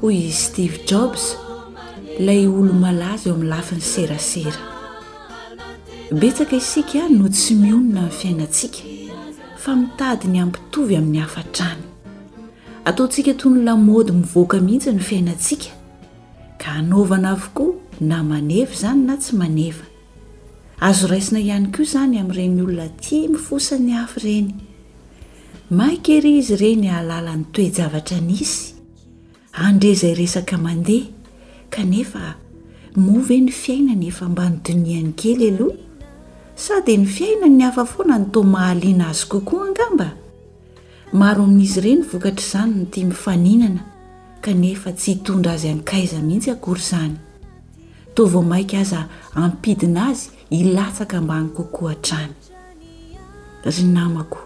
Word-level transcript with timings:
hoyi 0.00 0.32
steve 0.32 0.76
jobs 0.86 1.36
ilay 2.18 2.46
olo 2.58 2.72
malaza 2.82 3.28
eo 3.28 3.34
amin'ny 3.34 3.50
lafiny 3.52 3.80
serasera 3.92 4.58
betsaka 6.20 6.54
isika 6.56 6.98
any 7.04 7.14
no 7.18 7.28
tsy 7.28 7.54
mionona 7.62 8.00
nyy 8.06 8.10
fiainantsika 8.20 8.78
fa 9.62 9.76
mitady 9.76 10.26
ny 10.28 10.38
ampitovy 10.40 10.96
amin'ny 10.96 11.20
hafatraany 11.22 11.82
ataontsika 12.88 13.34
tony 13.38 13.62
lamody 13.66 14.12
mivoaka 14.12 14.56
mihitsy 14.66 14.90
ny 14.92 14.98
fiainantsika 15.10 15.66
ka 16.60 16.70
hanaovana 16.78 17.30
avokoa 17.30 17.74
na 18.00 18.16
maneva 18.30 18.72
izany 18.74 19.00
na 19.06 19.14
tsy 19.16 19.32
maneva 19.40 19.84
azo 20.86 21.06
raisina 21.06 21.40
ihany 21.40 21.66
ko 21.72 21.82
izany 21.82 22.18
amin'ireny 22.20 22.60
olona 22.66 22.86
tia 23.02 23.28
mifosan'ny 23.32 23.92
hafy 23.98 24.18
ireny 24.28 24.52
maikery 25.78 26.32
izy 26.38 26.52
ireny 26.54 26.88
alalan'ny 27.00 27.44
toejavatra 27.52 28.20
nisy 28.20 28.73
andre 29.56 29.88
izay 29.90 30.14
resaka 30.14 30.56
mandeha 30.58 31.06
kanefa 31.70 32.34
movye 33.06 33.40
ny 33.40 33.50
fiainany 33.52 34.06
efa 34.08 34.28
mba 34.28 34.50
ny 34.50 34.56
doniany 34.66 35.12
kely 35.14 35.48
aloha 35.48 35.78
sady 36.56 36.96
ny 36.96 37.06
fiaina 37.06 37.46
ny 37.48 37.62
hafa 37.64 37.84
foana 37.86 38.18
nyto 38.18 38.42
mahaliana 38.42 39.08
azy 39.08 39.26
kokoa 39.28 39.66
angamba 39.66 40.10
maro 41.12 41.44
amin'izy 41.44 41.78
ireny 41.80 42.02
vokatra 42.02 42.42
izany 42.44 42.74
no 42.74 42.84
tia 42.90 43.04
mifaninana 43.06 43.80
kanefa 44.40 44.92
tsy 44.92 45.10
hitondra 45.12 45.52
azy 45.52 45.68
hankaiza 45.68 46.18
mihitsy 46.20 46.50
akory 46.50 46.80
izany 46.82 47.14
taoa 48.14 48.28
vao 48.32 48.42
mainka 48.42 48.78
aza 48.82 49.06
ampidina 49.34 50.06
azy 50.10 50.30
hilatsaka 50.50 51.20
mbany 51.20 51.48
kokoa 51.54 51.90
hatrany 51.94 52.34
ry 53.64 53.82
namako 53.86 54.38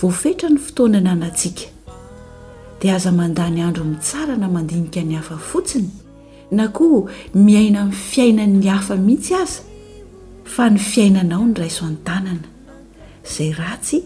voafetra 0.00 0.48
ny 0.50 0.56
fotoanana 0.58 1.10
anantsika 1.12 1.68
dia 2.80 2.94
aza 2.96 3.10
mandany 3.12 3.60
andro 3.66 3.82
amin'n 3.82 3.98
tsara 4.02 4.34
na 4.38 4.48
mandinika 4.56 5.00
ny 5.02 5.14
hafa 5.18 5.36
fotsiny 5.50 5.90
na 6.56 6.64
koa 6.76 7.10
miaina 7.46 7.80
min'ny 7.84 7.92
fiainanny 8.10 8.68
hafa 8.74 8.94
mihitsy 9.06 9.32
aza 9.42 9.60
fa 10.52 10.64
ny 10.72 10.78
fiainanao 10.90 11.44
ny 11.48 11.54
raiso 11.60 11.82
an-tanana 11.88 12.46
izay 13.26 13.50
ratsy 13.60 13.98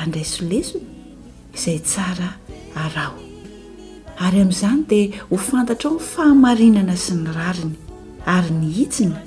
andraiso 0.00 0.40
leso 0.50 0.78
izay 1.56 1.78
tsara 1.88 2.28
arao 2.84 3.14
ary 4.24 4.38
amin'izany 4.44 4.80
dia 4.88 5.24
ho 5.30 5.36
fantatra 5.48 5.86
ao 5.90 5.96
ny 5.96 6.00
fahamarinana 6.12 6.94
sy 7.04 7.14
ny 7.22 7.28
rariny 7.38 7.74
ary 8.36 8.52
ny 8.60 8.68
hitsina 8.78 9.20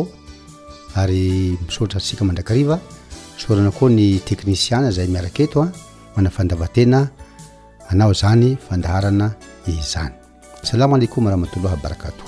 ary 1.03 1.21
misaotra 1.67 1.99
antsika 2.01 2.23
mandrakariva 2.29 2.77
sorana 3.41 3.71
koa 3.79 3.91
ny 3.97 4.07
teknisiana 4.29 4.89
zay 4.97 5.07
miaraketo 5.15 5.63
a 5.63 5.67
ah, 5.69 5.73
manafandavatena 6.17 7.01
anao 7.91 8.13
zany 8.21 8.51
fandaharana 8.69 9.27
izany 9.73 10.15
salamo 10.69 10.97
aleko 10.97 11.17
marahamatolo 11.25 11.69
aha 11.69 11.77
barakato 11.85 12.25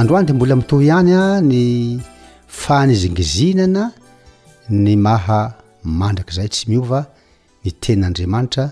androany 0.00 0.26
de 0.26 0.32
mbola 0.36 0.54
mitoho 0.58 0.82
ihany 0.88 1.12
a 1.12 1.22
ah, 1.22 1.40
ny 1.50 1.56
fa 2.68 2.78
nyzingizinana 2.86 3.82
ny 4.84 4.92
maha 5.06 5.40
mandrakzay 6.00 6.48
tsy 6.54 6.64
miova 6.70 7.00
ny 7.64 7.70
tenin'andriamanitra 7.82 8.64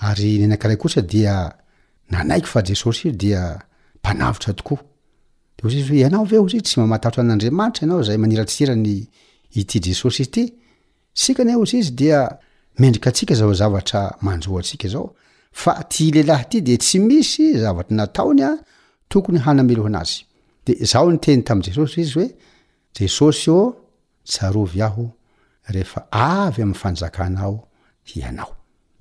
ary 0.00 0.38
nenakarai 0.38 0.76
kosa 0.76 1.02
dia 1.02 1.52
nanaiky 2.10 2.46
fa 2.48 2.62
jesosy 2.62 3.08
iy 3.08 3.14
dpanavitra 3.22 4.52
tokoa 4.54 4.80
ezy 5.66 5.78
izyoe 5.80 5.98
ianao 6.00 6.24
vozy 6.28 6.56
y 6.58 6.62
tsy 6.66 6.76
mamatahtro 6.80 7.22
n'andriamanitra 7.24 7.86
noayaerivnjo 7.86 10.10
sika 11.14 11.42
o 15.04 15.16
ylelh 15.98 16.44
ty 16.50 16.58
de 16.60 16.76
tsy 16.76 16.98
misy 16.98 17.58
zavatra 17.62 17.94
nataonya 17.96 18.48
tokony 19.08 19.38
hanameloa 19.44 19.86
anazy 19.88 20.22
de 20.66 20.72
zaho 20.90 21.12
nyteny 21.12 21.42
tamjesosyizy 21.46 22.12
hoe 22.14 22.26
jesosy 22.96 23.50
o 23.50 23.60
tsarovy 24.30 24.82
aho 24.82 25.06
reefa 25.74 26.00
avy 26.10 26.62
am 26.62 26.74
fanjakanao 26.74 27.68
ianao 28.14 28.56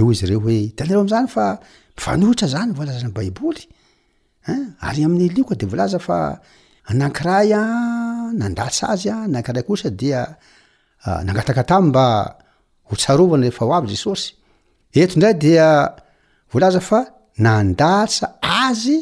o 0.00 0.12
izy 0.12 0.26
reo 0.30 0.40
hoe 0.44 0.60
tanareo 0.76 1.00
amzany 1.04 1.28
fa 1.36 1.44
mifanohitra 1.96 2.48
zany 2.54 2.70
voalazany 2.76 3.12
baiboly 3.16 3.64
ary 4.88 5.00
am'yioko 5.04 5.52
de 5.54 5.66
volazafa 5.72 6.16
anakay 6.90 7.48
nanda 8.40 8.64
azy 8.92 9.06
naaoadagaakatmba 9.32 12.04
hoaanyeay 12.90 13.94
esoy 13.98 14.22
etondray 15.00 15.34
de 15.44 15.52
voalaza 16.52 16.80
fa 16.88 17.00
nandasa 17.46 18.26
azy 18.64 18.98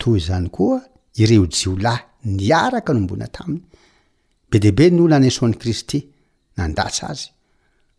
toy 0.00 0.18
zany 0.28 0.46
koa 0.56 0.78
ireo 1.22 1.46
jiolay 1.56 1.98
nyaraka 2.38 2.90
nombona 2.96 3.26
taminy 3.36 3.64
be 4.50 4.56
debe 4.64 4.84
nolanyson'ny 4.96 5.54
kristy 5.60 5.98
nandatsa 6.56 7.04
azy 7.12 7.28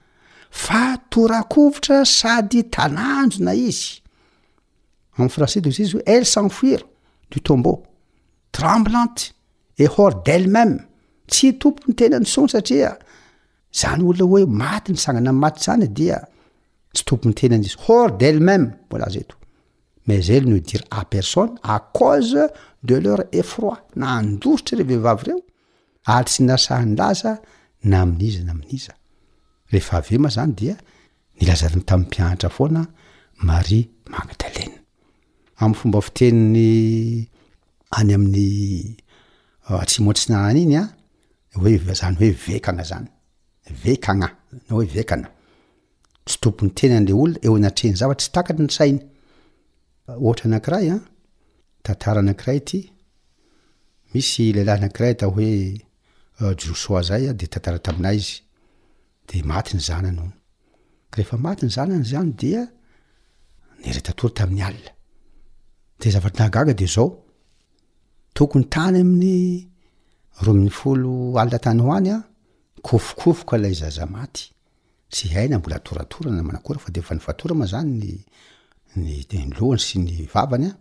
fa 0.51 0.97
torakovitra 1.11 2.05
sady 2.05 2.61
tananjo 2.75 3.43
na 3.45 3.53
izy 3.53 4.01
amy 5.17 5.29
françai 5.35 5.61
dzizy 5.65 5.97
elesan 6.15 6.49
fuir 6.57 6.81
du 7.31 7.37
tombôa 7.49 7.79
tremblante 8.57 9.23
e 9.81 9.83
hor 9.93 10.11
delemême 10.27 10.77
tsy 11.31 11.47
tompony 11.61 11.93
tenany 11.99 12.25
sony 12.33 12.49
satiaylaat 12.55 14.85
nysagana 14.91 15.31
maty 15.41 15.59
zanyed 15.65 15.99
persone 21.13 21.51
a 21.63 21.65
cose 21.97 22.43
de 22.89 22.95
leur 23.03 23.19
efroi 23.41 23.77
na 23.99 24.05
andositra 24.19 24.77
re 24.79 24.83
vehivavy 24.89 25.21
ireo 25.25 25.39
ary 26.13 26.25
tsy 26.29 26.39
nasahany 26.49 26.93
laza 26.99 27.31
na 27.91 27.99
miniza 28.09 28.41
na 28.45 28.53
min'iza 28.59 28.93
eveoma 29.79 30.29
zany 30.35 30.53
dia 30.59 30.75
nilazatamiypiahatra 31.39 32.49
foanamarye 32.57 33.81
magdenaamyfomba 34.13 35.99
fiteniny 36.01 37.27
any 37.99 38.11
amin'ny 38.17 38.49
ah, 39.69 39.83
tsy 39.89 39.99
motsinahany 40.05 40.59
iny 40.65 40.75
a 40.77 40.87
oezany 41.65 42.15
hoe 42.19 42.29
vekana 42.47 42.83
zany 42.89 43.07
vekana 43.83 44.27
naoe 44.67 44.85
vekana 44.95 45.27
tsy 46.27 46.35
tompony 46.43 46.71
tenan'ley 46.77 47.13
olona 47.17 47.39
eo 47.45 47.53
anatreny 47.59 47.95
zavar 47.99 48.17
tsy 48.21 48.29
takany 48.35 48.59
nysaina 48.67 49.01
ohatra 50.25 50.45
anakiray 50.49 50.85
a 50.93 50.97
tantara 51.85 52.19
anakiray 52.23 52.59
ty 52.67 52.79
misy 54.11 54.43
leilah 54.55 54.75
anakiray 54.79 55.11
ata 55.13 55.25
hoe 55.33 55.49
dosoi 56.59 56.97
ah, 56.99 57.03
zay 57.09 57.21
de 57.39 57.45
tantara 57.53 57.79
taminay 57.85 58.17
izy 58.21 58.35
de 59.33 59.43
maty 59.47 59.75
ny 59.77 59.83
zananyo 59.89 60.27
rehefa 61.15 61.37
maty 61.37 61.65
ny 61.65 61.71
zanany 61.77 62.05
zany 62.13 62.31
dia 62.41 62.61
nyretatora 63.83 64.33
tami'ny 64.39 64.61
alna 64.69 64.91
dezavatraaa 66.01 66.73
deao 66.81 67.07
tooytany 68.35 68.99
ami'y 69.05 69.45
romi'ny 70.45 70.71
folo 70.79 71.13
alna 71.43 71.57
tany 71.65 71.81
hoany 71.87 72.09
a 72.15 72.17
kofokofoka 72.87 73.55
lay 73.63 73.73
zaza 73.81 74.05
maty 74.17 74.43
tsy 75.13 75.25
haina 75.33 75.59
mbola 75.59 75.75
atoratora 75.79 76.29
manakory 76.49 76.79
fa 76.83 76.89
defa 76.95 77.13
nifatorama 77.17 77.65
zany 77.73 77.89
ny 79.33 79.43
lohany 79.57 79.81
sy 79.87 79.95
ny 80.05 80.15
vavanya 80.33 80.71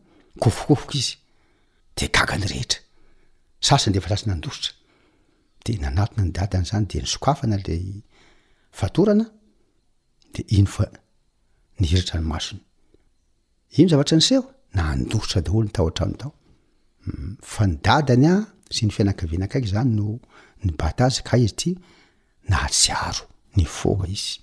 kofokofoka 0.42 0.94
izy 1.00 1.14
degagany 1.96 2.44
rehetra 2.52 2.80
sasany 3.66 3.92
defaasnandoitra 3.94 4.70
de 5.64 5.72
nanatna 5.82 6.20
nydadany 6.26 6.64
zany 6.70 6.84
de 6.90 6.96
nysokafana 7.04 7.56
lay 7.66 7.84
fatorana 8.72 9.24
de 10.36 10.42
ino 10.56 10.70
fa 10.74 10.84
ny 11.80 11.84
hiritra 11.86 12.18
ny 12.20 12.26
masony 12.32 12.60
ino 13.78 13.88
zavatra 13.90 14.16
ny 14.18 14.24
seo 14.28 14.42
nandositra 14.74 15.40
daolo 15.44 15.64
nytao 15.68 15.86
atranytao 15.90 16.30
hmm, 17.04 17.36
fa 17.52 17.62
nydadany 17.70 18.26
a 18.30 18.34
sy 18.74 18.82
ny 18.86 18.90
fianakavinakaiky 18.96 19.68
zany 19.74 19.90
no 19.98 20.08
ny 20.64 20.70
batazy 20.80 21.20
ka 21.28 21.34
izy 21.44 21.56
ty 21.60 21.70
nahatsiaro 22.50 23.24
ny 23.58 23.64
foa 23.76 24.04
izy 24.14 24.36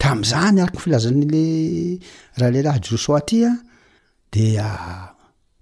tamzany 0.00 0.58
araky 0.62 0.78
yfilazan'le 0.80 1.42
rahaleraha 2.40 2.78
drorosoaty 2.84 3.38
a 3.48 3.52
de 4.32 4.44
ah, 4.68 5.06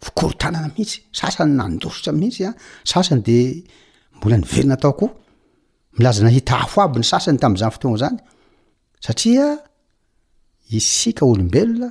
fokorotanana 0.05 0.69
mihitsy 0.75 0.99
sasany 1.19 1.53
nandositra 1.61 2.11
mitsya 2.21 2.49
sasany 2.91 3.23
de 3.29 3.39
mbola 4.19 4.37
ny 4.41 4.45
verina 4.51 4.75
ataoko 4.79 5.07
milaza 5.99 6.23
nahita 6.25 6.61
afo 6.63 6.81
aby 6.85 6.99
ny 7.01 7.05
sasany 7.09 7.39
tamzany 7.41 7.73
fotona 7.73 7.97
zany 8.03 8.19
satria 9.05 9.47
isika 10.79 11.23
olombelona 11.31 11.89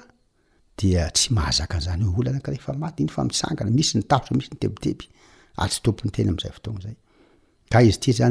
dea 0.80 1.06
tsy 1.16 1.28
mahazaka 1.36 1.76
anzany 1.80 2.04
olanakrah 2.18 2.56
efa 2.60 2.74
maty 2.84 3.00
iny 3.04 3.12
fa 3.16 3.22
mitsangana 3.26 3.72
misy 3.78 3.94
nitaotra 3.98 4.34
misy 4.38 4.50
nitebiteby 4.54 5.06
a 5.58 5.64
tsy 5.70 5.80
tompony 5.86 6.12
tena 6.16 6.32
mzay 6.36 6.52
fotoaaynyhanddsy 6.54 8.22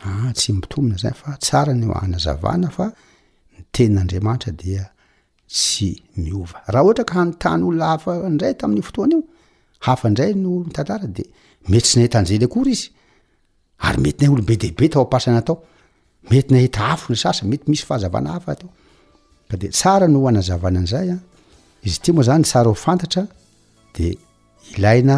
ah, 0.05 0.29
tsy 0.37 0.53
motomina 0.59 0.95
zany 1.01 1.17
fa 1.21 1.31
tsara 1.45 1.73
ny 1.75 1.85
anazavana 2.03 2.67
fa 2.77 2.85
ny 3.51 3.59
tenin'andriamanitra 3.75 4.51
dia 4.61 4.83
sy 5.47 6.01
miova 6.17 6.61
raha 6.67 6.83
ohatra 6.83 7.03
ka 7.09 7.13
hanotany 7.19 7.63
olona 7.69 7.85
hafa 7.91 8.13
ndray 8.29 8.53
tamin'y 8.59 8.81
fotoany 8.87 9.11
io 9.15 9.21
hafandray 9.85 10.31
no 10.43 10.49
mitadara 10.67 11.07
de 11.17 11.23
meysy 11.69 11.95
naet 11.99 12.15
azal 12.15 12.43
oeya 12.45 13.93
lo 14.21 14.41
bedeibe 14.41 14.81
meyisy 14.81 14.97
faahoaay 17.91 18.57
o 22.17 22.21
zanysarafantata 22.29 23.21
deaina 24.77 25.15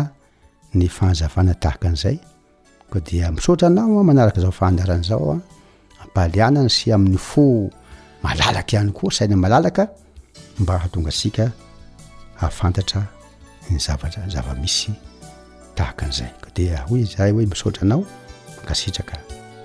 y 0.85 0.89
fahzaanataka 0.97 1.85
anza 1.89 2.11
dmsotranao 3.05 4.03
manaraka 4.09 4.39
zao 4.43 4.51
fandaranzao 4.59 5.31
ah. 5.33 5.39
ampalianany 6.03 6.69
sy 6.77 6.91
amin'ny 6.95 7.17
fo 7.29 7.43
malalaka 8.23 8.71
ihany 8.75 8.91
koa 8.97 9.11
saina 9.17 9.35
malalaka 9.37 9.83
mba 10.59 10.77
hatonga 10.77 11.07
ansika 11.09 11.51
hafantatra 12.35 13.03
nyzavazava-misy 13.71 14.89
tahaka 15.75 16.05
an'izay 16.05 16.33
ka 16.41 16.49
di 16.55 16.69
ahoe 16.73 17.03
zay 17.05 17.31
hoe 17.31 17.45
misaotra 17.45 17.81
anao 17.83 18.05
mankasitraka 18.57 19.17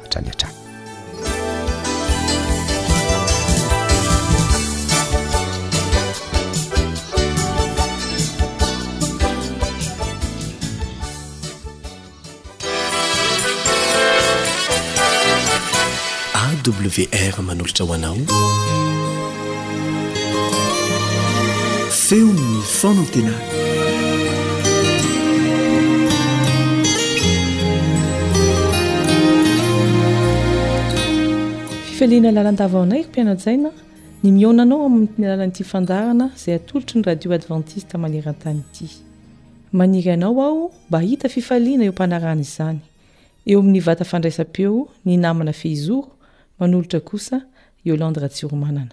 atranyatrany 0.05 0.57
awr 16.63 17.43
manolotra 17.43 17.85
ho 17.87 17.95
anao 17.95 19.01
eo 22.19 22.27
ny 22.29 22.61
fanantena 22.81 23.33
fifaliana 31.89 32.31
lalandavaonaiko 32.31 33.09
mpianatjaina 33.09 33.71
ny 34.25 34.29
mionanao 34.33 34.85
aminy 34.87 35.25
alalan'n'ity 35.27 35.65
fandarana 35.73 36.29
izay 36.37 36.57
atolotry 36.61 36.99
ny 37.01 37.05
radio 37.09 37.33
adventiste 37.39 37.95
maniran-tany 38.05 38.61
ity 38.69 38.91
maniry 39.81 40.11
anao 40.17 40.37
aho 40.47 40.65
mba 40.89 41.01
hita 41.09 41.29
fifaliana 41.37 41.85
eo 41.89 41.93
mpanarana 41.97 42.43
izany 42.49 42.81
eo 43.51 43.61
amin'ny 43.65 43.81
vata 43.89 44.05
fandraisam-peo 44.05 44.75
ny 45.07 45.17
namana 45.17 45.53
feizoro 45.57 46.09
manolotra 46.61 47.01
kosa 47.01 47.43
eolandra 47.87 48.29
tsiromanana 48.29 48.93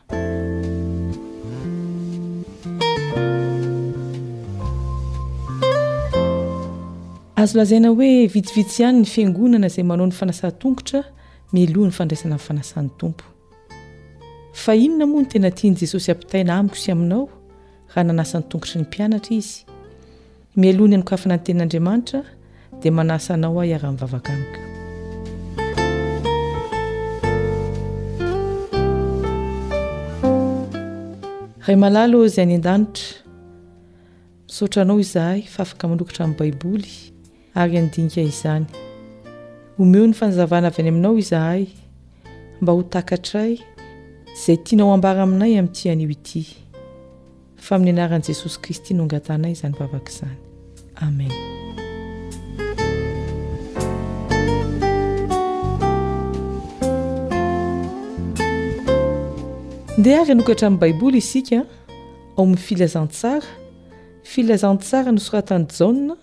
azo 7.41 7.55
lazaina 7.59 7.87
hoe 7.95 8.09
vitsivitsy 8.35 8.79
ihany 8.83 8.97
ny 8.99 9.05
fiangonana 9.07 9.67
izay 9.71 9.83
manao 9.87 10.05
ny 10.07 10.11
fanasah 10.19 10.51
tongotra 10.61 10.99
miloha 11.53 11.87
ny 11.89 11.93
fandraisana 11.97 12.35
ny 12.37 12.43
fanasan'ny 12.47 12.89
tompo 12.99 13.23
fa 14.61 14.73
inona 14.75 15.05
moa 15.07 15.21
no 15.23 15.29
tena 15.31 15.49
tiany 15.57 15.75
jesosy 15.79 16.09
ampitaina 16.11 16.51
amiko 16.59 16.75
sy 16.83 16.89
aminao 16.95 17.25
raha 17.95 18.03
nanasany 18.09 18.43
tongotra 18.51 18.75
ny 18.81 18.87
mpianatra 18.87 19.31
izy 19.39 19.55
miloany 20.61 20.93
hanokafana 20.95 21.33
any 21.35 21.43
tenin'andriamanitra 21.45 22.21
dia 22.81 22.91
manasa 22.97 23.37
nao 23.37 23.59
ahy 23.61 23.71
iara-min'ny 23.71 24.01
vavakanika 24.01 24.59
ray 31.67 31.77
malalo 31.83 32.17
izay 32.27 32.45
ny 32.51 32.55
an-danitra 32.59 33.09
misaotranao 34.49 34.97
izahay 35.05 35.39
fa 35.53 35.59
afaka 35.65 35.83
manokatra 35.91 36.21
amin'n 36.25 36.37
baiboly 36.41 36.93
ary 37.59 37.77
andinika 37.77 38.21
izany 38.21 38.65
homeo 39.77 40.05
ny 40.07 40.13
fanazavana 40.15 40.67
avy 40.71 40.81
any 40.81 40.89
aminao 40.89 41.17
izahay 41.19 41.65
mba 42.61 42.73
ho 42.73 42.83
takatray 42.83 43.57
izay 44.35 44.57
tianao 44.63 44.93
ambara 44.95 45.23
aminay 45.27 45.59
amin'ntian'io 45.59 46.09
ity 46.15 46.43
fa 47.59 47.75
amin'ny 47.75 47.91
anaran'i 47.99 48.27
jesosy 48.31 48.59
kristy 48.63 48.93
noangatanay 48.95 49.51
izany 49.51 49.75
vavaka 49.79 50.09
izany 50.11 50.37
amen 51.07 51.35
ndeha 59.99 60.21
ary 60.23 60.31
anokatra 60.31 60.65
amin'ny 60.71 60.79
baiboly 60.81 61.19
isika 61.23 61.59
ao 62.37 62.43
ami'ny 62.47 62.61
filazantsara 62.69 63.47
filazantsara 64.23 65.11
nosoratany 65.11 65.67
janna 65.77 66.15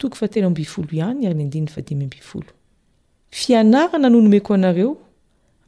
toko 0.00 0.16
fa 0.16 0.28
teno 0.28 0.46
ambifolo 0.46 0.88
ihany 0.92 1.26
ary 1.26 1.34
ny 1.36 1.44
andiniy 1.44 1.78
adiymfolo 1.78 2.50
fianarana 3.40 4.08
no 4.10 4.20
nomeko 4.24 4.54
anareo 4.54 4.92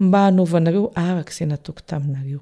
mba 0.05 0.21
hanaovanareo 0.27 0.87
araka 1.09 1.33
izay 1.33 1.49
nataoko 1.50 1.80
taminareo 1.89 2.41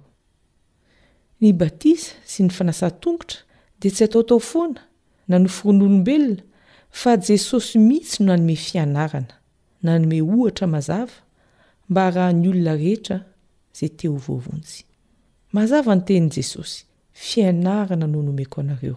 ny 1.40 1.52
batisa 1.60 2.14
sy 2.30 2.42
ny 2.46 2.52
fanasatongotra 2.56 3.38
dia 3.80 3.90
tsy 3.90 4.04
atao 4.04 4.22
tao 4.28 4.38
foana 4.50 4.80
na 5.28 5.38
noforonolombelona 5.42 6.42
fa 7.00 7.16
jesosy 7.28 7.78
mihitsy 7.88 8.22
no 8.22 8.32
hanome 8.32 8.56
fianarana 8.66 9.34
na 9.82 9.94
anome 9.94 10.22
ohatra 10.22 10.66
mazava 10.74 11.18
mba 11.90 12.04
raha 12.14 12.32
ny 12.32 12.46
olona 12.52 12.76
rehetra 12.78 13.18
izay 13.74 13.88
teo 13.98 14.12
voavonjy 14.24 14.84
mazava 15.52 15.94
ny 15.96 16.00
tenyi 16.06 16.30
jesosy 16.36 16.84
fianarana 17.26 18.06
no 18.08 18.22
nomeko 18.22 18.60
anareo 18.60 18.96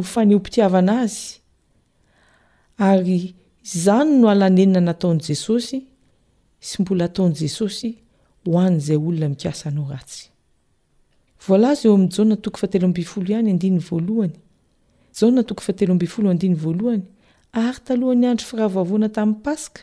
faneompitiavana 0.00 1.00
azy 1.02 1.40
ary 2.78 3.34
zany 3.64 4.20
no 4.20 4.28
alanenina 4.28 4.80
nataony 4.80 5.20
jesosy 5.28 5.82
sy 6.60 6.82
mbola 6.82 7.04
ataony 7.10 7.34
jesosy 7.40 7.98
hoany 8.46 8.80
zay 8.80 8.96
olona 8.96 9.28
mikasano 9.28 9.98
ayooeo 9.98 11.98
nyeaoany 15.94 17.06
aytaoa'nyandro 17.52 18.46
firahavana 18.50 19.08
tam'yaska 19.08 19.80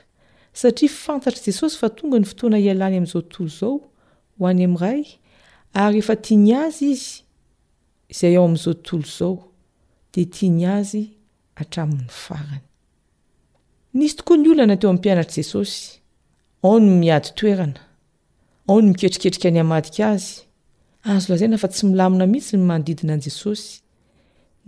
satria 0.54 0.90
fantatry 0.90 1.42
jesosy 1.46 1.78
fa 1.78 1.90
tonga 1.90 2.20
ny 2.20 2.26
fotoana 2.26 2.58
ny 2.60 2.72
amzaotooaoayay 3.02 5.02
ryeaany 5.76 6.54
azy 6.54 6.86
izyzay 6.92 8.36
aoazaotooao 8.38 9.49
nisy 10.16 11.12
tokoa 14.18 14.38
ny 14.38 14.48
olonana 14.52 14.76
teo 14.78 14.90
ami'pianatr' 14.90 15.36
jesosy 15.38 16.00
ao 16.64 16.80
ny 16.80 16.90
miady 17.00 17.30
toerana 17.38 17.80
ao 18.68 18.82
ny 18.82 18.88
miketriketrika 18.90 19.48
any 19.48 19.60
amadika 19.60 20.10
azy 20.10 20.30
azo 21.06 21.28
lahzay 21.34 21.48
na 21.50 21.58
fa 21.62 21.68
tsy 21.68 21.86
milamina 21.86 22.26
mihitsy 22.28 22.58
ny 22.58 22.64
manodidina 22.68 23.14
an'jesosy 23.14 23.70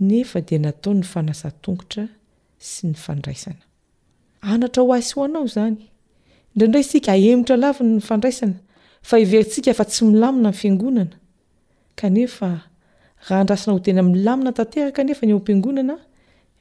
nefa 0.06 0.40
di 0.46 0.58
natao 0.58 0.94
ny 0.94 1.02
fanasatongotra 1.12 2.04
sy 2.58 2.86
ny 2.86 2.94
fandaisana 3.04 3.64
anatra 4.50 4.82
ho 4.82 4.92
asy 4.94 5.14
hoanao 5.14 5.44
izany 5.50 5.78
indraindray 6.54 6.84
sika 6.90 7.12
ahemotra 7.12 7.56
laviny 7.56 7.90
ny 7.94 8.00
fandraisana 8.08 8.58
fa 9.08 9.16
iveri 9.22 9.44
ntsika 9.46 9.70
efa 9.70 9.84
tsy 9.90 10.04
milamina 10.04 10.50
nfiangonana 10.52 11.14
kanefa 11.98 12.50
ahandrasina 13.30 13.72
hoteny 13.74 14.00
mi'nylamina 14.02 14.52
tanteraka 14.58 15.00
nefa 15.06 15.22
ny 15.26 15.32
oam-piangonana 15.36 15.94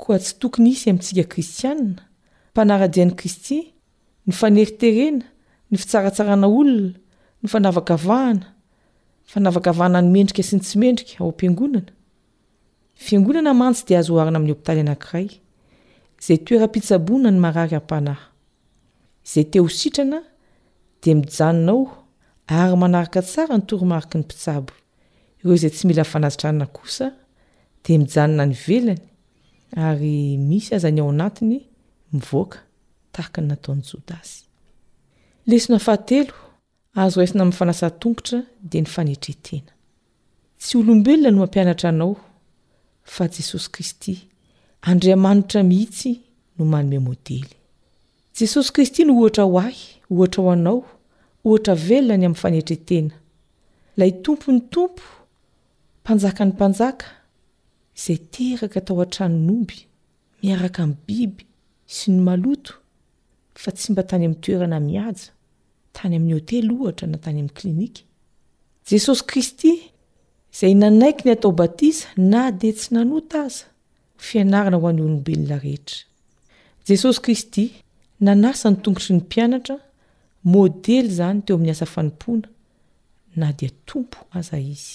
koa 0.00 0.16
tsy 0.22 0.32
tokony 0.40 0.68
isy 0.72 0.86
amintsika 0.90 1.24
kristianna 1.32 2.02
panaradian'i 2.56 3.14
kristy 3.20 3.56
ny 4.26 4.32
faneriterena 4.40 5.24
ny 5.70 5.76
fitsaratsarana 5.80 6.46
olona 6.60 6.88
ny 7.42 7.46
fanavakavahana 7.52 8.46
fanavakavahana 9.32 9.98
ny 10.04 10.08
mendrika 10.14 10.42
syny 10.48 10.60
tsy 10.64 10.74
mendrika 10.82 11.12
aoampiaoaaaantsyd 11.20 13.90
azooainamin'y 14.00 14.54
ay 14.72 14.78
aaayyoea 14.80 15.28
nyyyiraysa 16.28 16.96
oky 17.00 17.16
nyeay 25.42 25.74
tsyilaazianadmiana 25.74 28.44
ny 28.50 28.54
velany 28.66 28.98
ary 29.76 30.36
misy 30.38 30.74
aza 30.74 30.90
ny 30.90 31.00
ao 31.02 31.08
anatiny 31.10 31.60
mivoaka 32.12 32.58
tahakany 33.12 33.46
nataony 33.48 33.82
jodasy 33.94 34.44
lesona 35.46 35.78
fahatelo 35.78 36.32
azo 36.94 37.20
raisina 37.20 37.42
amin'ny 37.42 37.56
fanasatongotra 37.58 38.42
dia 38.70 38.80
ny 38.82 38.86
fanetretena 38.86 39.72
tsy 40.58 40.76
olombelona 40.78 41.30
no 41.30 41.38
mampianatra 41.38 41.88
anao 41.88 42.16
fa 43.02 43.28
jesosy 43.28 43.68
kristy 43.70 44.28
andriamanitra 44.82 45.62
mihitsy 45.62 46.20
no 46.58 46.64
manome 46.64 46.98
môdely 46.98 47.48
jesosy 48.38 48.72
kristy 48.72 49.04
no 49.04 49.18
ohatra 49.18 49.44
ho 49.44 49.58
ahy 49.58 49.78
ohatra 50.10 50.42
ho 50.42 50.50
anao 50.50 50.84
ohatra 51.44 51.74
velonany 51.74 52.24
amin'ny 52.26 52.40
fanetretena 52.42 53.14
ilay 53.96 54.10
tompo 54.22 54.52
ny 54.52 54.60
tompo 54.70 55.02
mpanjaka 56.02 56.44
ny 56.44 56.50
mpanjaka 56.52 57.06
zay 58.06 58.18
teraka 58.32 58.80
atao 58.80 58.96
han-tranonomby 59.02 59.78
miaraka 60.42 60.82
min'ny 60.88 61.00
biby 61.06 61.44
sy 61.96 62.06
ny 62.14 62.20
maloto 62.28 62.72
fa 63.62 63.70
tsy 63.76 63.86
mba 63.92 64.02
tany 64.10 64.24
amin'ny 64.26 64.40
toerana 64.44 64.78
mihaja 64.88 65.28
tany 65.96 66.14
amin'ny 66.16 66.34
hotely 66.38 66.70
ohatra 66.76 67.06
na 67.08 67.18
tany 67.24 67.38
amin'ny 67.40 67.56
klinika 67.58 68.02
jesosy 68.90 69.22
kristy 69.30 69.70
izay 70.52 70.72
nanaiky 70.82 71.22
ny 71.26 71.30
atao 71.34 71.52
batisa 71.60 72.06
na 72.32 72.40
dia 72.60 72.72
tsy 72.78 72.88
nanota 72.94 73.38
aza 73.48 73.64
fianarana 74.28 74.76
ho 74.80 74.86
an'ny 74.90 75.02
olombelona 75.06 75.56
rehetra 75.64 75.98
jesosy 76.88 77.20
kristy 77.24 77.64
nanasa 78.26 78.66
ny 78.70 78.76
tongotry 78.82 79.12
ny 79.14 79.20
mpianatra 79.24 79.76
modely 80.52 81.10
zany 81.18 81.40
teo 81.44 81.54
amin'ny 81.56 81.72
asa 81.74 81.86
fanompoana 81.94 82.48
na 83.40 83.46
dia 83.58 83.70
tompo 83.88 84.18
aza 84.38 84.56
izy 84.74 84.94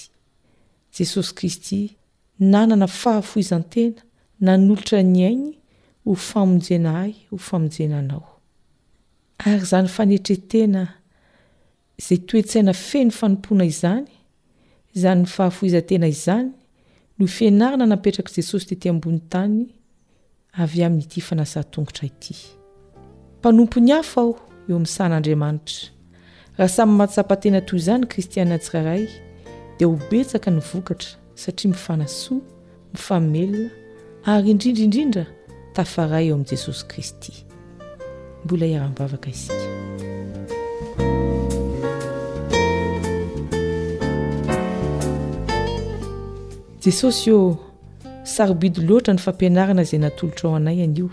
jesosy 0.97 1.31
kristy 1.39 1.79
nanana 2.39 2.87
fahafoizantena 2.87 4.01
naolotra 4.39 5.01
ny 5.03 5.23
aigny 5.25 5.53
o 6.05 6.15
famonjena 6.15 6.91
hay 6.93 7.15
ofamonjenaa 7.31 8.19
y 9.45 9.59
zany 9.59 9.87
fanetretena 9.87 10.87
zay 11.97 12.17
toetsaina 12.17 12.73
feny 12.73 13.11
fanompona 13.11 13.65
izany 13.65 14.07
zany 14.93 15.21
ny 15.21 15.25
fahafoizantena 15.27 16.07
izany 16.07 16.51
no 17.19 17.27
fianarina 17.27 17.85
nampetraka 17.85 18.33
jesosy 18.35 18.65
tety 18.67 18.89
ambony 18.89 19.19
tany 19.29 19.65
avy 20.53 20.83
ami'nyity 20.83 21.21
fanasatongotraieazyistii 21.21 22.47
d 29.79 30.21
eka 30.35 30.51
ny 30.51 30.59
vokatra 30.59 31.24
satria 31.35 31.69
mifanasoa 31.71 32.37
mifaomelona 32.93 33.69
ary 34.25 34.49
indrindraindrindra 34.49 35.25
tafaray 35.73 36.27
eo 36.27 36.33
amin'i 36.35 36.47
jesosy 36.55 36.85
kristy 36.85 37.33
mbola 38.45 38.65
iara-nivavaka 38.65 39.29
izika 39.29 39.65
jesosy 46.83 47.31
o 47.31 47.57
sarobidy 48.23 48.81
loatra 48.87 49.13
ny 49.13 49.19
fampianarana 49.19 49.81
izay 49.81 49.99
natolotra 49.99 50.49
ao 50.49 50.55
anay 50.55 50.83
anio 50.83 51.09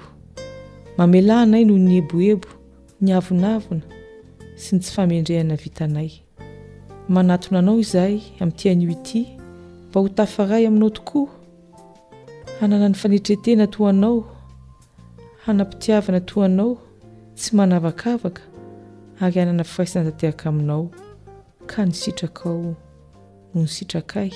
mamelainay 0.96 1.64
noho 1.64 1.78
ny 1.78 1.94
heboebo 1.98 2.48
ny 3.00 3.12
avonavona 3.14 3.82
sy 4.56 4.76
ny 4.76 4.80
tsy 4.80 4.90
famendrehana 4.92 5.56
vitanay 5.56 6.10
manatona 7.08 7.58
anao 7.58 7.80
izahay 7.80 8.20
amin'tian'io 8.40 8.90
ity 8.90 9.41
mba 9.92 10.00
ho 10.00 10.08
tafaray 10.08 10.66
aminao 10.66 10.90
tokoa 10.90 11.28
anana 12.62 12.88
ny 12.88 12.94
fanetretena 12.94 13.66
toanao 13.66 14.24
hanam-pitiavana 15.44 16.20
toanao 16.26 16.78
tsy 17.36 17.56
manavakavaka 17.56 18.42
ary 19.20 19.40
anana 19.40 19.64
firaisana 19.64 20.04
tanteaka 20.10 20.48
aminao 20.48 20.90
ka 21.66 21.84
nysitrakao 21.86 22.56
noho 22.56 22.74
ny 23.64 23.68
sitrakay 23.74 24.30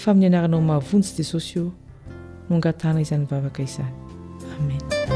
fa 0.00 0.10
amin'ny 0.10 0.26
anaranao 0.28 0.60
mahavontsy 0.68 1.16
jesosy 1.16 1.58
io 1.58 1.72
no 2.48 2.52
angatana 2.56 3.00
izany 3.00 3.24
vavaka 3.30 3.62
izany 3.62 3.94
amena 4.60 5.15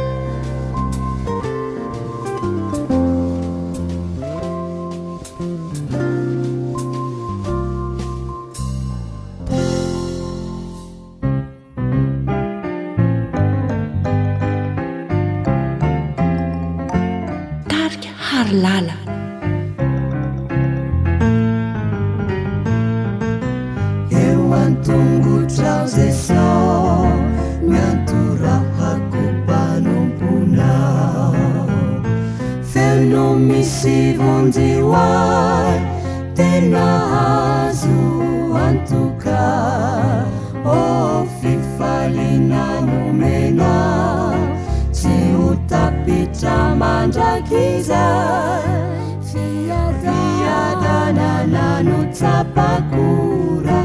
pakora 52.55 53.81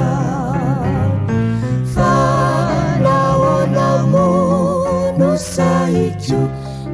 sahicu 5.39 6.35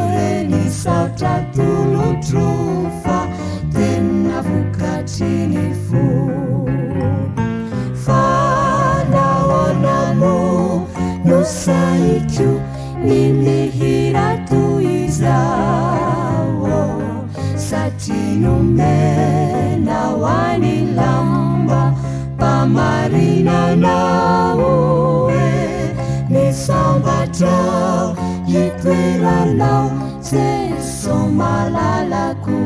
so 30.27 31.27
malalako 31.29 32.57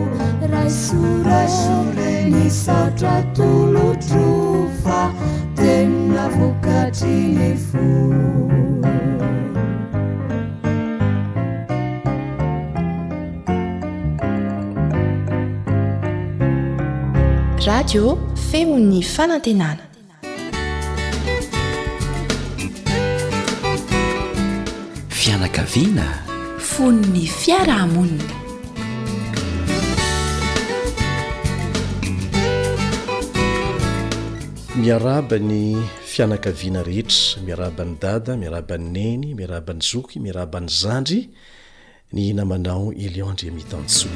raisora 0.52 1.48
sore 1.48 2.26
ny 2.30 2.50
saotra 2.50 3.24
tolotro 3.36 4.68
fa 4.84 5.12
temina 5.56 6.28
vokatrine 6.38 7.56
fo 7.68 7.86
radio 17.68 18.18
femon'ny 18.52 19.04
fanantenana 19.16 19.86
fianakaviana 25.10 26.31
yfiarahmon 26.90 28.10
miarabany 34.76 35.78
fianakaviana 36.12 36.82
rehetra 36.84 37.38
miarabany 37.46 37.94
dada 38.02 38.34
miarabany 38.36 38.86
neny 38.98 39.36
miarabany 39.38 39.78
zoky 39.90 40.18
miarabany 40.20 40.68
zandry 40.74 41.30
ny 42.18 42.34
namanao 42.34 42.90
elionndrya 43.06 43.52
mihtanso 43.54 44.08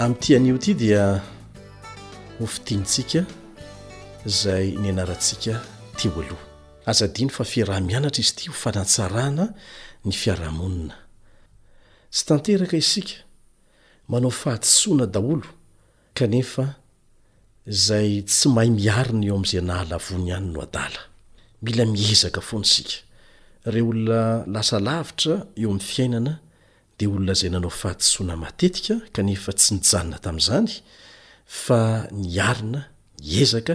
amin'ti 0.00 0.30
an'io 0.36 0.56
ity 0.56 0.72
dia 0.74 1.20
hofitinitsika 2.40 3.41
zay 4.26 4.76
ny 4.78 4.90
anaratsika 4.94 5.58
t 5.98 6.08
o 6.08 6.12
aloha 6.22 6.86
a 6.86 6.90
afahmianatra 6.94 8.20
izy 8.22 8.34
ty 8.36 8.46
fanaaana 8.52 9.48
yfiahonina 10.06 10.94
sy 12.10 12.24
taneka 12.26 12.76
isika 12.76 13.14
manao 14.08 14.30
fahatisoana 14.30 15.06
daolo 15.06 15.48
eyhainaeoaza 16.14 17.98
yyoe 21.98 22.96
olona 23.66 24.44
lasa 24.54 24.78
lavitra 24.80 25.34
eo 25.56 25.68
ami'ny 25.70 25.82
fiainana 25.92 26.32
de 26.98 27.06
olona 27.06 27.34
zay 27.34 27.50
nanao 27.50 27.70
fahatsoana 27.70 28.36
mateika 28.36 28.94
kanefa 29.14 29.52
tsy 29.58 29.72
naona 29.92 30.16
tam'zanyfa 30.24 31.80
nyina 32.22 32.80
miezaka 33.22 33.74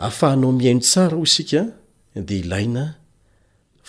ahafahanao 0.00 0.52
mihaino 0.58 0.80
tsara 0.86 1.14
ho 1.16 1.22
isika 1.28 1.60
de 2.26 2.34
ilaina 2.42 2.82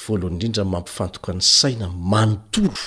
voalohany 0.02 0.34
indrindra 0.36 0.64
mampifantoka 0.76 1.30
ny 1.38 1.42
saina 1.60 1.86
manotoro 2.12 2.84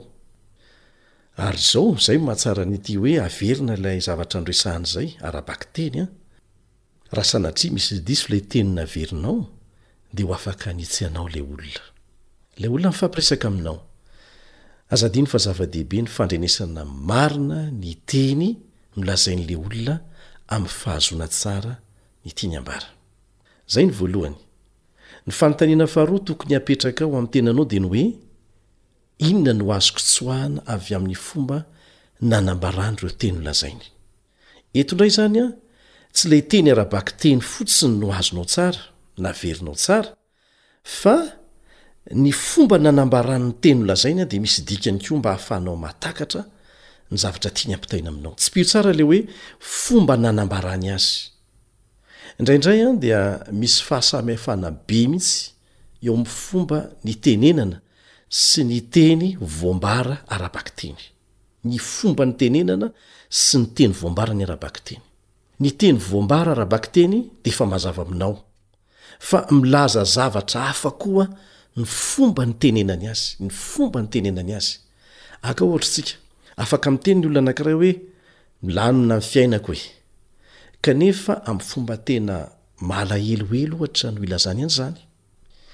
ary 1.37 1.59
izao 1.59 1.97
zay 1.99 2.19
mahatsara 2.19 2.65
nyity 2.65 2.97
hoe 2.97 3.19
averina 3.21 3.75
ilay 3.75 4.01
zavatra 4.01 4.41
ndro 4.41 4.53
sahan' 4.55 4.83
izay 4.87 5.09
arabaktenyan 5.21 6.07
ah. 6.07 6.09
rasanatri 7.17 7.69
misy 7.75 7.97
diso 8.07 8.27
lay 8.31 8.41
teninaverinao 8.51 9.39
da 10.15 10.23
ho 10.25 10.35
afaka 10.35 10.69
nitsyanao 10.73 11.29
lay 11.35 11.43
olonala 11.43 12.71
oloa 12.75 12.91
mfampiraka 12.93 13.49
ainao 13.49 13.79
aza 14.91 15.09
y 15.19 15.27
fa 15.27 15.39
zava-dehibe 15.45 15.99
ny 16.03 16.09
fandrenesana 16.17 16.83
marina 17.09 17.59
ny 17.83 17.95
teny 18.09 18.47
nolazain'la 18.97 19.57
olona 19.65 19.95
amin'ny 20.55 20.71
fahazona 20.81 21.27
tsara 21.35 21.73
nyzay 22.23 22.55
y 22.55 22.63
ny 25.27 25.33
fanontnina 25.39 25.85
aha 25.91 26.15
tokonyapetraka 26.27 27.03
o 27.11 27.19
ami'ntenanao 27.19 27.67
dia 27.71 27.83
ny 27.83 27.89
oe 27.93 28.05
inona 29.19 29.53
no 29.55 29.73
azokotsoahana 29.73 30.61
avy 30.75 30.95
amin'ny 30.97 31.15
fomba 31.27 31.59
nanamba 32.31 32.69
rany 32.77 32.97
ireo 32.99 33.11
teny 33.21 33.39
lazainy 33.47 33.85
etoindray 34.79 35.11
zany 35.17 35.39
a 35.43 35.47
tsy 36.15 36.27
lay 36.31 36.43
teny 36.51 36.69
arabaky 36.75 37.13
teny 37.23 37.41
fotsiny 37.53 37.95
noazonao 38.03 38.45
tsara 38.53 38.81
naverinao 39.23 39.75
tsara 39.85 40.11
fa 41.01 41.17
ny 42.23 42.31
fomba 42.49 42.77
nanambaranyny 42.85 43.55
teny 43.63 43.81
lazainy 43.89 44.21
a 44.23 44.27
de 44.31 44.39
misy 44.45 44.61
dikany 44.69 44.99
ko 45.05 45.13
mba 45.19 45.31
hahafahnao 45.37 45.77
matakatra 45.85 46.43
ny 47.11 47.17
zavatra 47.23 47.51
tia 47.55 47.67
ny 47.71 47.75
ampitaina 47.79 48.09
aminao 48.11 48.35
tsy 48.41 48.51
piro 48.53 48.69
sara 48.73 48.93
le 48.99 49.05
oe 49.07 49.19
fomba 49.61 50.15
nanambarany 50.17 50.89
azy 50.97 51.17
indraindray 52.39 52.81
a 52.83 52.89
dia 53.03 53.21
misy 53.61 53.79
fahasamihfana 53.89 54.69
be 54.89 54.99
mihitsy 55.13 55.39
eoamnyfomba 56.07 56.79
ntenenana 57.09 57.79
sy 58.43 58.65
ny 58.67 58.79
teny 58.95 59.23
voambara 59.61 60.15
arabaki 60.35 60.73
teny 60.81 61.01
ny 61.69 61.77
fomba 61.95 62.23
ny 62.27 62.35
tenenana 62.41 62.89
sy 63.45 63.55
ny 63.63 63.69
teny 63.77 63.95
voambara 64.01 64.33
ny 64.39 64.43
arabak 64.49 64.77
teny 64.89 65.03
ny 65.63 65.71
teny 65.81 65.99
voambara 66.09 66.51
arabakteny 66.57 67.17
de 67.43 67.49
efa 67.53 67.65
mahazava 67.71 68.03
aminao 68.07 68.35
fa 69.29 69.39
milaza 69.59 70.03
zavatra 70.17 70.61
hafa 70.71 70.91
koa 71.03 71.25
ny 71.77 71.85
fomba 72.09 72.43
ny 72.49 72.55
tenenany 72.63 73.07
azy 73.15 73.29
ny 73.45 73.51
fomba 73.69 73.99
ny 74.03 74.09
tenenany 74.15 74.53
azy 74.59 74.73
aka 75.49 75.63
ohatra 75.69 75.91
sika 75.95 76.15
afaka 76.63 76.87
mi'nteny 76.93 77.19
ny 77.21 77.27
olona 77.29 77.41
anakiray 77.47 77.75
hoe 77.81 77.93
milano 78.67 78.99
na 79.11 79.17
min'ny 79.23 79.29
fiainako 79.33 79.73
e 79.81 79.85
kanefa 80.85 81.35
amin'ny 81.49 81.69
fomba 81.71 81.95
tena 82.09 82.37
malaeloelo 82.91 83.75
ohatra 83.79 84.09
no 84.15 84.21
ilazany 84.27 84.61
any 84.65 84.73
zany 84.79 84.99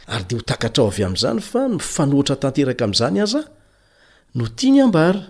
ary 0.06 0.24
de 0.28 0.34
ho 0.36 0.40
takatrao 0.42 0.86
avy 0.88 1.04
am'zany 1.04 1.40
fa 1.40 1.60
mifanotra 1.68 2.36
tanteraka 2.42 2.84
am'zany 2.88 3.16
aza 3.24 3.40
no 4.38 4.44
tia 4.56 4.70
ny 4.74 4.82
ambara 4.86 5.20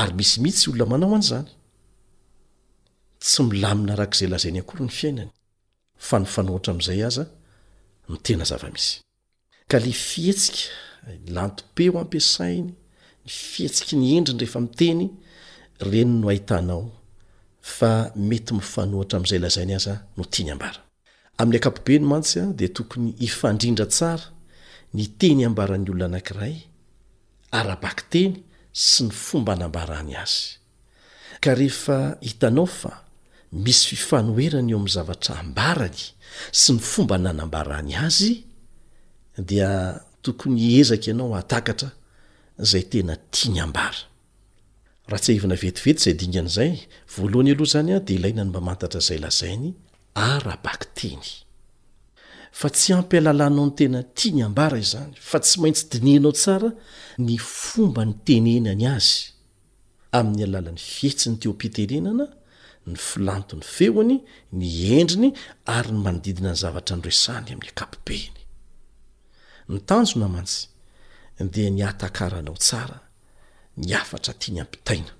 ary 0.00 0.12
misimihitsy 0.20 0.66
olona 0.70 0.90
manao 0.92 1.14
an'zany 1.18 1.48
tsy 3.24 3.42
milamina 3.50 3.94
rakzay 4.02 4.28
lazainy 4.32 4.60
ary 4.70 4.84
ny 4.86 4.90
iaiayfa 5.00 6.16
nfanra 6.24 6.70
am'zay 6.74 7.00
aza 7.08 7.24
no 8.08 8.14
tenazavamis 8.26 8.86
ka 9.70 9.76
le 9.84 9.92
fietsika 10.08 10.62
lantopeo 11.34 11.92
ampiasainy 12.04 12.68
ny 13.24 13.30
fihetsiky 13.50 13.94
ny 14.00 14.06
endrinyrehefamiteny 14.18 15.04
reny 15.90 16.12
no 16.20 16.26
ahitanao 16.32 16.82
fa 17.76 17.90
mety 18.28 18.52
mifanotra 18.58 19.14
am'zay 19.20 19.40
lazainy 19.44 19.74
aza 19.78 19.92
no 20.16 20.24
tianyabaa 20.34 20.85
amin'ny 21.38 21.58
akapobe 21.60 21.98
no 22.00 22.06
mantsya 22.12 22.42
dia 22.56 22.68
tokony 22.76 23.12
ifandrindra 23.28 23.86
tsara 23.92 24.26
ny 24.96 25.04
teny 25.20 25.44
ambarany 25.46 25.84
olona 25.90 26.06
anankiray 26.18 26.54
arabak 27.60 27.98
teny 28.12 28.32
sy 28.72 29.00
ny 29.06 29.10
fomba 29.26 29.52
hanambarany 29.56 30.14
azy 30.24 30.44
ka 31.44 31.50
rehefa 31.60 31.98
hitanao 32.26 32.66
fa 32.78 32.92
misy 33.64 33.84
fifanoerany 33.92 34.70
eo 34.72 34.78
amin'ny 34.80 34.94
zavatra 34.96 35.34
ambarany 35.44 36.02
sy 36.60 36.68
ny 36.76 36.80
fomba 36.90 37.16
nanambarany 37.24 37.92
azy 38.06 38.32
dia 39.48 39.70
tokony 40.24 40.58
hezaka 40.76 41.06
ianao 41.12 41.36
atakatra 41.42 41.90
zay 42.70 42.84
tena 42.90 43.14
tia 43.34 43.50
ny 43.52 43.60
ambara 43.68 44.00
raha 45.08 45.20
tsy 45.22 45.32
ahvina 45.36 45.56
vetivety 45.64 46.00
zay 46.08 46.14
dingan'zay 46.20 46.72
valohanyaloha 47.16 47.72
zany 47.76 47.90
a 47.92 48.00
dea 48.06 48.16
ilaina 48.18 48.42
n 48.42 48.48
mba 48.50 48.60
matatra 48.68 49.00
zay 49.08 49.18
lazainy 49.24 49.70
arrahabaki 50.24 50.88
teny 50.98 51.24
fa 52.58 52.68
tsy 52.76 52.92
ampialalanao 52.98 53.66
ny 53.68 53.74
tena 53.78 54.00
tia 54.16 54.32
ny 54.36 54.42
ambara 54.48 54.76
izany 54.84 55.12
fa 55.30 55.38
tsy 55.44 55.56
maintsy 55.60 55.84
dinihanao 55.92 56.32
tsara 56.40 56.68
ny 57.26 57.34
fomba 57.64 58.00
ny 58.08 58.14
tenenany 58.26 58.86
azy 58.96 59.16
amin'ny 60.16 60.42
alalany 60.46 60.80
fihetsi 60.94 61.26
ny 61.30 61.36
teo 61.40 61.52
ampeterenana 61.54 62.24
ny 62.90 62.96
filanto 63.08 63.54
ny 63.60 63.64
feony 63.76 64.16
ny 64.58 64.66
endriny 65.00 65.30
ary 65.76 65.90
ny 65.94 66.00
manodidina 66.04 66.50
ny 66.54 66.58
zavatra 66.62 66.94
nyresany 66.96 67.48
amin'ny 67.52 67.72
akapobehiny 67.76 68.40
ny 69.70 69.78
tanjonamantsy 69.88 70.60
dia 71.54 71.68
ny 71.76 71.82
atakaranao 71.90 72.56
tsara 72.64 72.98
ny 73.84 73.90
afatra 74.00 74.32
tiany 74.40 74.60
ampitaina 74.64 75.12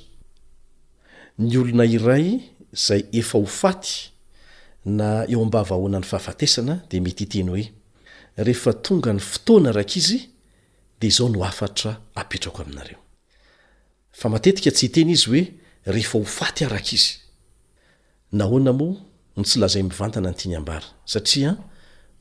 ny 1.39 1.57
olona 1.59 1.85
iray 1.97 2.27
zay 2.87 3.03
efa 3.13 3.39
ho 3.39 3.47
faty 3.61 3.93
na 4.85 5.27
eo 5.33 5.41
ambavahoana 5.47 5.99
ny 6.01 6.05
fahafatesana 6.11 6.75
de 6.91 7.01
mety 7.01 7.25
iteny 7.25 7.49
hoe 7.55 7.65
rehefa 8.37 8.73
tonga 8.73 9.13
ny 9.13 9.21
fotoana 9.21 9.73
rak 9.73 9.97
izy 9.97 10.19
de 11.01 11.07
izao 11.07 11.29
no 11.29 11.45
afatra 11.45 12.01
apetrako 12.15 12.63
aminareo 12.63 12.99
fa 14.19 14.27
matetika 14.29 14.71
tsy 14.75 14.87
hiteny 14.89 15.13
izy 15.15 15.27
hoe 15.35 15.43
rehefa 15.95 16.19
ho 16.19 16.25
faty 16.39 16.65
araka 16.67 16.93
izy 16.97 17.09
nahoana 18.39 18.73
moa 18.75 18.97
no 19.37 19.43
tsy 19.47 19.59
lazai 19.63 19.83
mivantana 19.87 20.31
ny 20.33 20.37
tiany 20.39 20.57
ambara 20.59 20.87
satria 21.13 21.51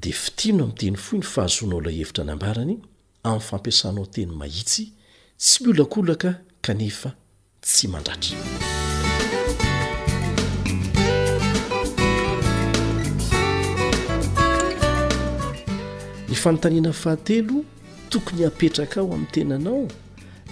dia 0.00 0.16
fitino 0.24 0.64
amin'ny 0.64 0.74
teny 0.78 0.96
fo 1.04 1.12
ny 1.20 1.24
fahazoana 1.32 1.74
ola 1.80 1.90
hevitra 1.98 2.22
nyambarany 2.26 2.74
amin'ny 3.30 3.46
fampiasanao 3.48 4.04
ateny 4.08 4.30
mahitsy 4.40 4.84
tsy 5.42 5.56
miolakolaka 5.62 6.30
kanefa 6.64 7.10
tsy 7.64 7.84
mandratrany 7.92 8.42
fanotanianaa 16.44 17.54
toko 18.14 18.36
ny 18.36 18.44
apetraka 18.46 19.00
ao 19.00 19.12
ami'ny 19.12 19.30
tenanao 19.32 19.88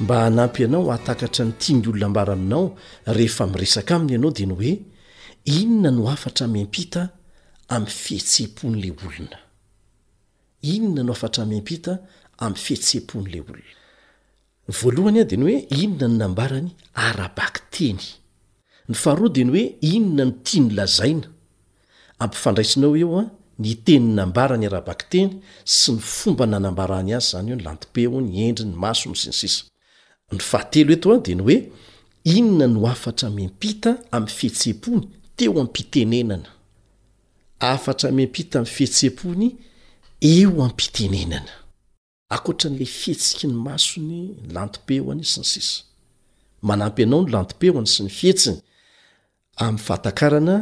mba 0.02 0.14
hanampy 0.22 0.62
ianao 0.62 0.86
ahatakatra 0.92 1.44
ny 1.44 1.52
tiany 1.60 1.82
olonambara 1.88 2.32
aminao 2.34 2.68
rehefa 3.16 3.46
miresaka 3.46 3.94
aminy 3.96 4.12
ianao 4.14 4.30
dia 4.36 4.46
ny 4.46 4.54
oe 4.54 4.72
inona 5.56 5.90
no 5.90 6.10
afatra 6.10 6.44
amampita 6.46 7.02
am 7.74 7.84
fihetsempon'le 8.00 8.88
olona 9.04 9.38
inona 10.72 11.02
no 11.04 11.12
afatra 11.12 11.44
miampita 11.44 11.92
ami'ny 12.42 12.60
fihetse-pon'la 12.64 13.38
olona 13.48 13.72
voalohany 14.80 15.18
aho 15.20 15.28
dia 15.28 15.38
ny 15.38 15.44
oe 15.50 15.56
inona 15.82 16.08
ny 16.08 16.16
nambarany 16.18 16.68
arabaki 16.94 17.60
teny 17.74 18.02
ny 18.90 18.94
faro 19.02 19.28
di 19.34 19.44
ny 19.44 19.50
oe 19.58 19.62
inona 19.92 20.24
no 20.24 20.30
tia 20.44 20.62
ny 20.62 20.68
lazaina 20.78 21.26
ampifandraisinao 22.18 22.96
eo 23.02 23.14
a 23.22 23.24
ny 23.62 23.76
teniny 23.84 24.14
nambarany 24.18 24.66
arabakteny 24.66 25.32
sy 25.64 25.92
ny 25.94 26.00
fomba 26.02 26.46
nanambarany 26.46 27.14
azy 27.16 27.28
zany 27.30 27.48
eo 27.50 27.56
ny 27.56 27.62
lantopeony 27.66 28.28
endri 28.46 28.64
ny 28.70 28.74
masony 28.84 29.14
sy 29.22 29.28
ny 29.30 29.36
sisa 29.40 29.62
ny 30.34 30.38
fahatelo 30.50 30.90
etoa 30.96 31.16
de 31.24 31.32
ny 31.38 31.42
oe 31.48 31.56
inona 32.36 32.66
no 32.74 32.78
aftra 32.92 33.26
mmpita 33.36 33.90
am' 34.14 34.30
fetseony 34.38 35.02
teo 35.36 35.52
ampiennanaampita 35.64 38.04
amy 38.62 38.68
feteony 38.74 39.48
eo 40.32 40.52
ampitenenana 40.68 41.52
aotra 42.36 42.68
n'le 42.70 42.86
fihetsiky 42.98 43.46
ny 43.50 43.54
masony 43.66 44.18
lantopehoany 44.54 45.24
sy 45.32 45.38
ny 45.42 45.46
sisa 45.52 45.76
manampy 46.68 47.00
ianao 47.02 47.20
ny 47.24 47.28
lantompeony 47.34 47.88
sy 47.94 48.00
ny 48.06 48.10
fihetsiny 48.18 48.58
ami'y 49.64 49.82
fahatakarana 49.86 50.54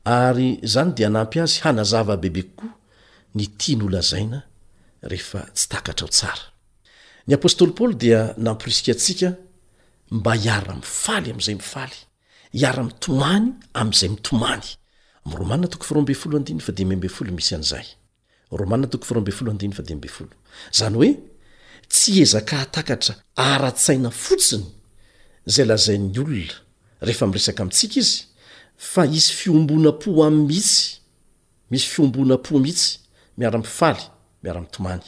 ary 0.05 0.59
zany 0.63 0.91
dia 0.93 1.09
nampy 1.09 1.39
azy 1.39 1.59
hanazavabebe 1.63 2.43
kokoa 2.43 2.75
niti 3.35 3.75
ny 3.75 3.83
oloa 3.85 4.01
zaina 4.01 4.43
rehefa 5.01 5.41
tsy 5.55 5.67
takatra 5.69 6.05
o 6.05 6.09
tsara 6.09 6.43
ny 7.27 7.33
apôstoly 7.35 7.71
paoly 7.77 7.95
dia 7.95 8.33
nampirisik 8.37 8.89
atsika 8.89 9.29
mba 10.11 10.33
hiaramifaly 10.35 11.31
amzay 11.31 11.55
mifaly 11.55 11.95
iaramitomany 12.53 13.47
amizay 13.73 14.09
mitomany 14.09 14.65
zany 20.77 20.95
oe 21.01 21.09
tsy 21.91 22.11
hezakahtakatra 22.19 23.15
aratsaina 23.35 24.09
fotsiny 24.11 24.65
zay 25.49 25.65
lazai'ny 25.65 26.17
olona 26.21 26.55
rehefa 27.01 27.25
miresaka 27.27 27.63
amintsika 27.63 27.95
izy 28.01 28.15
fa 28.77 29.03
isy 29.19 29.29
fiombona-po 29.39 30.09
amy 30.27 30.41
mihisy 30.49 30.79
misy 31.71 31.85
fiombona-po 31.93 32.59
mihitsy 32.65 32.89
miara-mifaly 33.37 34.01
miara-mitomany 34.43 35.05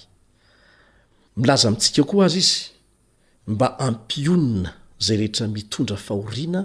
milaza 1.38 1.72
mitsika 1.72 2.04
koa 2.10 2.26
azy 2.26 2.40
izy 2.44 2.56
mba 3.54 3.68
ampionina 3.88 4.70
zay 5.06 5.18
rehetra 5.22 5.48
mitondra 5.48 5.98
fahoriana 6.08 6.62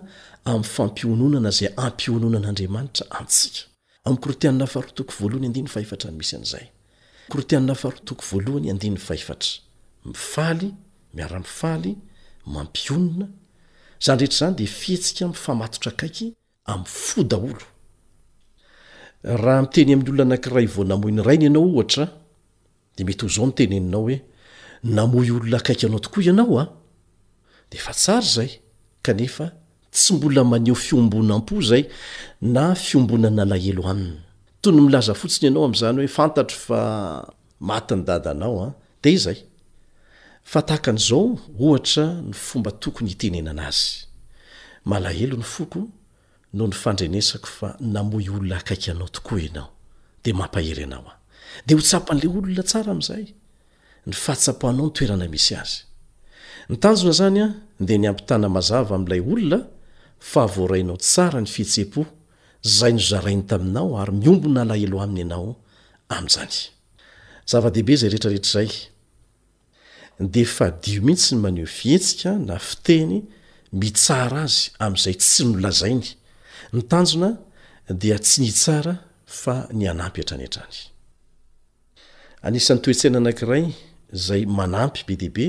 ami'ny 0.51 0.67
fampiononana 0.75 1.51
zay 1.59 1.69
ampiononan'andriamanitra 1.85 3.05
aky 10.49 10.69
miaramaly 11.17 11.97
mampionina 12.55 13.27
zany 14.01 14.19
drehetra 14.19 14.39
zany 14.39 14.57
de 14.57 14.67
fihetsika 14.81 15.25
mfamatotra 15.29 15.91
akaiky 15.93 16.27
am'y 16.73 16.85
fo 17.09 17.21
daolo 17.31 17.63
raha 19.45 19.63
miteny 19.65 19.91
ami'ny 19.95 20.09
olona 20.11 20.23
anankiray 20.27 20.67
voanamohi 20.75 21.13
ny 21.17 21.23
raina 21.27 21.45
ianao 21.49 21.67
ohatra 21.75 22.05
de 22.97 23.03
mety 23.07 23.23
ho 23.25 23.29
zao 23.37 23.47
nyteneninao 23.51 24.03
hoe 24.07 24.17
namoy 24.97 25.29
olona 25.37 25.57
akaiky 25.61 25.85
anao 25.87 25.99
tokoa 26.05 26.23
ianao 26.29 26.57
a 26.63 26.73
de 27.71 27.79
fa 27.85 27.93
tsary 28.01 28.29
zay 28.37 28.51
kanefa 29.07 29.45
tsy 29.93 30.11
mbola 30.15 30.43
maneho 30.53 30.75
fiombona 30.85 31.35
m-po 31.39 31.55
zay 31.69 31.83
na 32.57 32.63
fiombona 32.75 33.29
nalahelo 33.37 33.83
aminy 33.91 34.19
tony 34.63 34.81
milaza 34.85 35.13
fotsiny 35.21 35.47
ianao 35.49 35.63
am'zany 35.69 35.99
hoe 36.01 36.09
fantatry 36.19 36.57
fa 36.67 36.79
matiny 37.71 38.03
dadanao 38.09 38.57
a 38.61 38.67
dezay 39.03 39.39
fa 40.53 40.61
tahakan'izao 40.69 41.23
ohatra 41.67 42.05
ny 42.29 42.35
fomba 42.47 42.71
tokony 42.83 43.11
itenena 43.15 43.51
ana 43.55 43.65
azy 43.71 43.89
malahelo 44.91 45.37
ny 45.43 45.47
foko 45.55 45.81
no 46.57 46.65
ny 46.71 46.75
fandrenesako 46.83 47.49
fa 47.59 47.69
namoy 47.95 48.27
olona 48.35 48.57
akaiky 48.63 48.89
anao 48.93 49.09
tokoa 49.17 49.39
ianao 49.47 49.69
de 50.25 50.31
mampahery 50.39 50.85
anao 50.89 51.05
a 51.13 51.19
de 51.67 51.73
ho 51.77 51.81
tsapoan'la 51.89 52.27
olona 52.31 52.63
tsara 52.71 52.91
amin'izay 52.95 53.25
ny 54.09 54.15
fahatsapohanao 54.25 54.85
ny 54.89 54.93
toerana 54.97 55.27
misy 55.35 55.53
azy 55.63 55.79
nytanjona 56.71 57.15
zanya 57.21 57.47
de 57.87 57.95
ny 58.01 58.07
ampitanamazava 58.13 58.93
am'ilay 58.99 59.21
olona 59.33 59.59
fa 60.31 60.41
havoarainao 60.47 60.97
tsara 61.07 61.39
ny 61.45 61.49
fihetsepo 61.55 62.03
zay 62.79 62.93
nyzarainy 62.99 63.45
taminao 63.51 63.89
ary 64.01 64.13
miombon 64.21 64.57
alahelo 64.63 64.97
aminy 65.07 65.21
ianao 65.27 65.49
am'zanyzv-dehibe 66.19 67.95
zay 68.01 68.09
reetrareetrzay 68.15 68.71
defadio 70.21 71.03
mihitsy 71.03 71.35
ny 71.35 71.41
maneho 71.45 71.67
fihetsika 71.69 72.33
na 72.39 72.59
fiteny 72.59 73.23
mitsara 73.73 74.43
azy 74.49 74.71
am'izay 74.87 75.17
tsy 75.21 75.43
nolazainy 75.47 76.09
ny 76.75 76.81
tanjona 76.91 77.31
dia 78.03 78.17
tsy 78.25 78.39
ny 78.45 78.51
tsara 78.53 78.95
fa 79.41 79.57
ny 79.79 79.85
anampy 79.93 80.21
hatrany 80.25 80.45
ntrany 80.49 80.77
anisan'ny 82.49 82.83
toetsaina 82.85 83.19
anakiray 83.23 83.65
zay 84.27 84.43
manampy 84.59 85.01
be 85.09 85.15
dehibe 85.21 85.47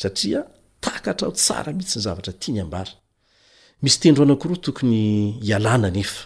satia 0.00 0.40
takatra 0.84 1.26
o 1.28 1.32
tsara 1.32 1.70
mihitsy 1.76 1.98
ny 1.98 2.02
zavatra 2.06 2.32
tianyambara 2.32 2.90
misy 3.82 3.98
tendro 4.00 4.22
anakoroa 4.24 4.58
tokony 4.64 5.30
ialana 5.48 5.90
nefa 5.90 6.24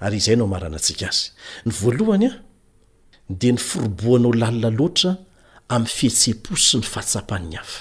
ary 0.00 0.16
izay 0.16 0.36
nao 0.36 0.46
marana 0.46 0.76
atsika 0.76 1.06
azy 1.08 1.30
ny 1.66 1.70
voalohany 1.80 2.26
a 2.28 2.32
de 3.28 3.52
ny 3.52 3.58
foroboanao 3.58 4.32
lalina 4.42 4.70
loatra 4.78 5.10
ami'ny 5.74 5.88
fihetsehapo 5.96 6.52
sy 6.56 6.76
ny 6.80 6.84
fahatsapanny 6.92 7.56
hafa 7.58 7.80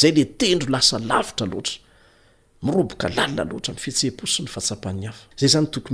zay 0.00 0.12
le 0.16 0.24
tendro 0.38 0.68
lasa 0.74 0.96
lavitra 0.98 1.46
loatra 1.52 1.74
miroboka 2.64 3.06
lalina 3.16 3.44
loatra 3.50 3.70
amy 3.72 3.80
fihetsehapo 3.84 4.24
sy 4.32 4.40
ny 4.42 4.48
fahaapanny 4.54 5.06
a 5.08 5.10
zay 5.40 5.48
zanytoy 5.54 5.84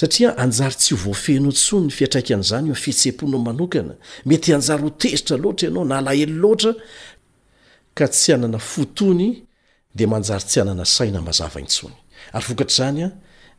aysaia 0.00 0.30
anjary 0.44 0.76
tsy 0.80 0.94
vofehnao 1.04 1.52
tsonyfiatraikan'zany 1.58 2.74
fihetseonao 2.82 3.40
manokana 3.48 3.94
metyanjary 4.28 4.82
hotezitra 4.86 5.36
loara 5.42 5.62
ianao 5.68 5.84
n 5.88 5.92
alahely 5.98 6.32
loatra 6.42 6.72
a 7.94 8.06
tsy 8.08 8.32
anana 8.36 8.58
fotony 8.58 9.42
de 9.94 10.04
manjary 10.06 10.44
tsy 10.48 10.60
ananainaa 10.60 13.12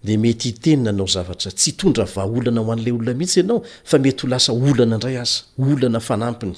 de 0.04 0.18
mety 0.18 0.50
itenina 0.50 0.90
anao 0.90 1.08
zavatra 1.08 1.52
tsy 1.52 1.70
itondra 1.72 2.06
vaolana 2.16 2.62
ho 2.62 2.72
an'lay 2.74 2.92
olona 2.94 3.14
mihitsy 3.20 3.40
ianao 3.44 3.62
fa 3.84 4.00
mety 4.00 4.24
ho 4.26 4.28
lasa 4.28 4.52
olana 4.54 4.98
ndray 4.98 5.18
aza 5.22 5.38
olana 5.60 6.00
fanamny 6.00 6.58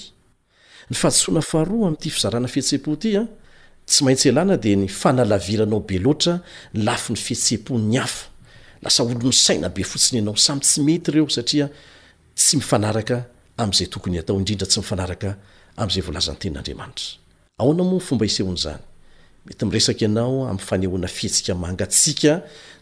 ny 0.90 0.96
fahsoana 1.02 1.42
fahroa 1.42 1.88
amty 1.88 2.10
fizarana 2.10 2.48
fietsepo 2.48 2.96
tya 2.96 3.22
ah, 3.22 3.28
tsy 3.86 4.04
maintsy 4.04 4.30
alana 4.30 4.58
de 4.58 4.76
ny 4.76 4.88
fanalranaobe 4.88 5.98
loata 6.00 6.42
laf 6.74 7.10
ny 7.10 7.16
fhetse 7.18 7.60
ny 7.70 7.98
afo 8.00 8.30
lasa 8.82 9.04
olo 9.04 9.20
ny 9.28 9.32
saina 9.34 9.70
be 9.70 9.84
fotsiny 9.84 10.22
anao 10.22 10.36
samy 10.38 10.62
tsy 10.62 10.82
metyeo 10.82 11.28
seyeaaamfanehoana 19.50 21.08
fihetsika 21.08 21.56
mangatsika 21.56 22.42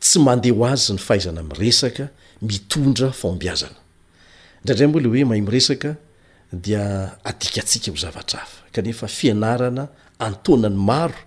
tsy 0.00 0.18
mande 0.22 0.50
hoazy 0.50 0.92
ny 0.94 0.98
fahaizana 0.98 1.42
mresaka 1.42 2.08
mitondra 2.42 3.08
fiaznndraindray 3.12 5.06
oaleoeahamresakadia 5.06 6.84
adikatsika 7.28 7.90
ho 7.92 7.96
zavatra 8.04 8.40
afa 8.42 8.62
kanefa 8.72 9.06
fianarana 9.08 9.88
antonany 10.18 10.76
maro 10.76 11.18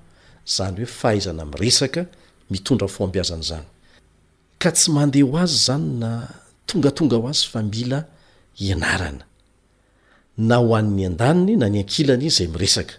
zany 0.56 0.76
hoe 0.78 0.86
fahaizana 0.86 1.44
m 1.44 1.52
resaka 1.54 2.06
mitondra 2.52 2.88
fmbiazana 2.88 3.44
zany 3.50 3.68
ka 4.62 4.72
tsy 4.72 4.92
mande 4.92 5.22
ho 5.24 5.38
azy 5.44 5.58
zany 5.68 5.88
na 6.02 6.10
tongatonga 6.66 7.16
ho 7.22 7.28
azy 7.30 7.46
fa 7.52 7.60
milanana 7.64 9.24
n 10.38 10.52
akilanyzay 11.80 12.48
miresaa 12.48 12.94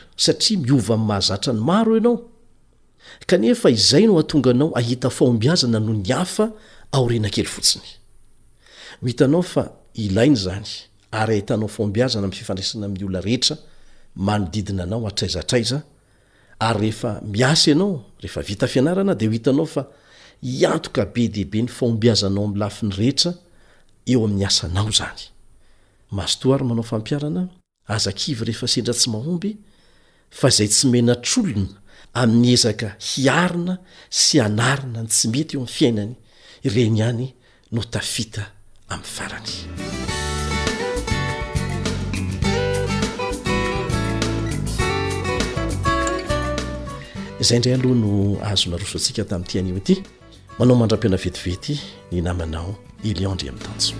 aaizay 3.66 4.06
noaonanao 4.08 4.70
ahit 4.80 5.02
aoiazna 5.06 5.80
noo 5.80 5.94
n 5.94 7.20
izany 10.36 10.70
ary 11.12 11.34
ahitanao 11.34 11.68
faombiazana 11.76 12.28
mny 12.28 12.36
fifandraisana 12.36 12.86
amiy 12.86 13.04
olona 13.08 13.22
rehetra 13.28 13.56
manodidina 14.16 14.84
anao 14.84 15.08
araizaraiza 15.08 15.78
ary 16.60 16.88
rehefa 16.92 17.22
miasa 17.24 17.70
ianao 17.72 18.06
rehefa 18.22 18.42
vita 18.42 18.68
fianarana 18.68 19.16
de 19.16 19.26
ho 19.28 19.32
hitanao 19.32 19.66
fa 19.66 19.88
hiantoka 20.44 21.06
be 21.06 21.28
deibe 21.28 21.62
ny 21.62 21.68
faombi 21.68 22.10
azanao 22.10 22.46
ai'lafiny 22.50 22.92
rehetra 22.96 23.34
eo 24.12 24.24
amin'ny 24.26 24.46
asanao 24.48 24.90
zany 24.92 25.22
mazotoary 26.12 26.64
manao 26.64 26.84
fampiarana 26.84 27.50
azakivy 27.88 28.46
rehefa 28.46 28.68
sendra 28.68 28.94
tsy 28.94 29.10
mahomby 29.10 29.58
fa 30.40 30.50
zay 30.50 30.68
tsy 30.68 30.88
maina 30.92 31.16
trolona 31.16 31.76
amin'ny 32.22 32.52
ezaka 32.54 32.88
hiarina 33.10 33.76
sy 34.10 34.36
anarina 34.48 35.02
ny 35.04 35.08
tsy 35.10 35.28
mety 35.28 35.56
eo 35.56 35.62
amin'ny 35.64 35.72
fiainany 35.78 36.14
ireny 36.66 36.98
iany 37.00 37.26
no 37.72 37.82
tafita 37.94 38.44
amin'ny 38.94 39.12
farany 39.16 39.54
zay 47.46 47.60
ndray 47.60 47.74
aloha 47.74 47.96
no 47.96 48.40
ahazona 48.46 48.78
roso 48.80 48.98
antsika 48.98 49.24
tamin'ytyanimo 49.30 49.78
ity 49.82 49.96
manao 50.58 50.76
mandra-piana 50.78 51.18
vetivety 51.24 51.74
ny 52.12 52.20
namanao 52.26 52.70
iliandry 53.08 53.48
ami'ny 53.50 53.64
tanjo 53.68 53.94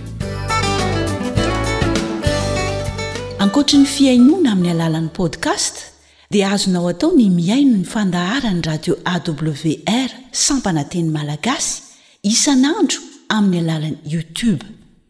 ankoatri 3.42 3.76
ny 3.82 3.86
fiainoana 3.94 4.48
amin'ny 4.54 4.70
alalan'ni 4.74 5.10
podcast 5.20 5.74
dia 6.32 6.44
ahazonao 6.48 6.88
atao 6.92 7.10
ny 7.18 7.26
miaino 7.38 7.74
ny 7.76 7.84
fandaharany 7.94 8.60
radio 8.68 8.94
awr 9.14 10.10
sampananteny 10.46 11.08
malagasy 11.16 11.74
isanandro 12.32 13.00
amin'ny 13.36 13.60
alalan'ny 13.72 13.96
youtube 14.12 14.62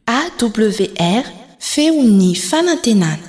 awr 0.07 1.25
feon'ny 1.73 2.31
fanantenana 2.51 3.29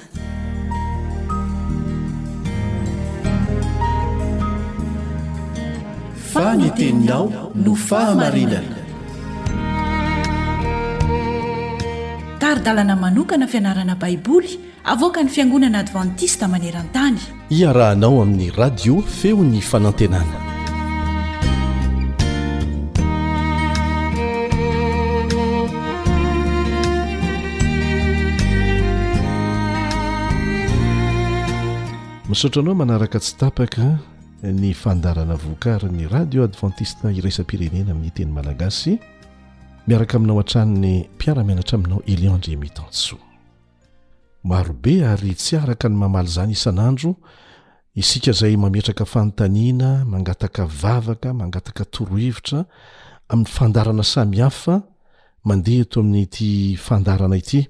anyteninao 6.46 7.52
no 7.56 7.76
fahamarinana 7.76 8.78
taridalana 12.42 12.96
manokana 13.04 13.48
fianarana 13.54 13.96
baiboly 14.02 14.52
avoaka 14.94 15.24
ny 15.24 15.30
fiangonana 15.36 15.80
advantista 15.86 16.46
maneran-tany 16.54 17.18
iarahanao 17.60 18.22
amin'ny 18.24 18.52
radio 18.62 18.96
feony 19.20 19.62
fanantenana 19.70 20.38
misotra 32.30 32.62
anao 32.62 32.76
manaraka 32.84 33.18
tsy 33.26 33.34
tapaka 33.42 33.84
ny 34.44 34.74
fandarana 34.74 35.36
vokaryny 35.38 36.08
radio 36.08 36.44
advantiste 36.44 37.08
iresampirenena 37.14 37.92
amin'ny 37.92 38.12
teny 38.16 38.32
malagasy 38.32 38.94
miaraka 39.88 40.18
aminao 40.18 40.40
a-tranny 40.44 40.96
mpiaramenatra 41.16 41.76
aminao 41.78 42.02
eliandrmtan 42.14 43.18
marobe 44.50 44.96
ary 45.12 45.32
tsy 45.36 45.54
araka 45.64 45.88
ny 45.90 45.96
mamaly 45.98 46.30
zanyisanandro 46.36 47.12
isika 48.02 48.32
zay 48.40 48.58
mametraka 48.58 49.06
fantanina 49.06 50.06
mangataka 50.06 50.62
vavaka 50.82 51.34
mangataka 51.34 51.84
torevitra 51.86 52.66
amin'ny 53.30 53.50
fandarana 53.56 54.04
samihafa 54.14 54.76
mandeha 55.48 55.82
eto 55.84 55.98
amin'nyt 56.06 56.36
fandaana 56.88 57.36
ity 57.42 57.62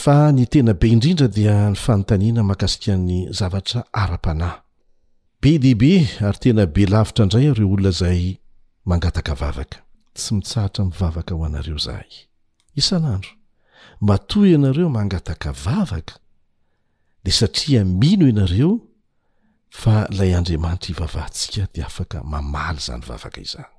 fa 0.00 0.30
ny 0.32 0.46
tena 0.46 0.74
be 0.80 0.86
inrindra 0.94 1.26
dia 1.36 1.54
y 1.66 1.74
fantaninamakasian'ny 1.86 3.18
zavatra 3.38 3.80
apan 3.92 4.40
be 5.42 5.58
dehibe 5.58 6.08
ary 6.26 6.38
tena 6.42 6.66
be 6.66 6.86
lavitra 6.86 7.24
indray 7.26 7.50
reo 7.58 7.68
olona 7.74 7.90
zay 7.90 8.38
mangataka 8.84 9.34
vavaka 9.34 9.78
tsy 10.14 10.34
mitsaratra 10.38 10.84
mivavaka 10.84 11.34
ho 11.34 11.44
anareo 11.44 11.78
zahay 11.86 12.12
isan'andro 12.80 13.30
matoy 14.08 14.52
ianareo 14.54 14.88
mangataka 14.98 15.52
vavaka 15.64 16.14
de 17.24 17.30
satria 17.32 17.84
mino 17.84 18.28
ianareo 18.30 18.70
fa 19.82 20.06
lay 20.18 20.34
andriamanitra 20.38 20.88
hivavahantsika 20.88 21.66
de 21.74 21.82
afaka 21.82 22.22
mamaly 22.22 22.78
zany 22.86 23.02
vavaka 23.08 23.40
izany 23.40 23.72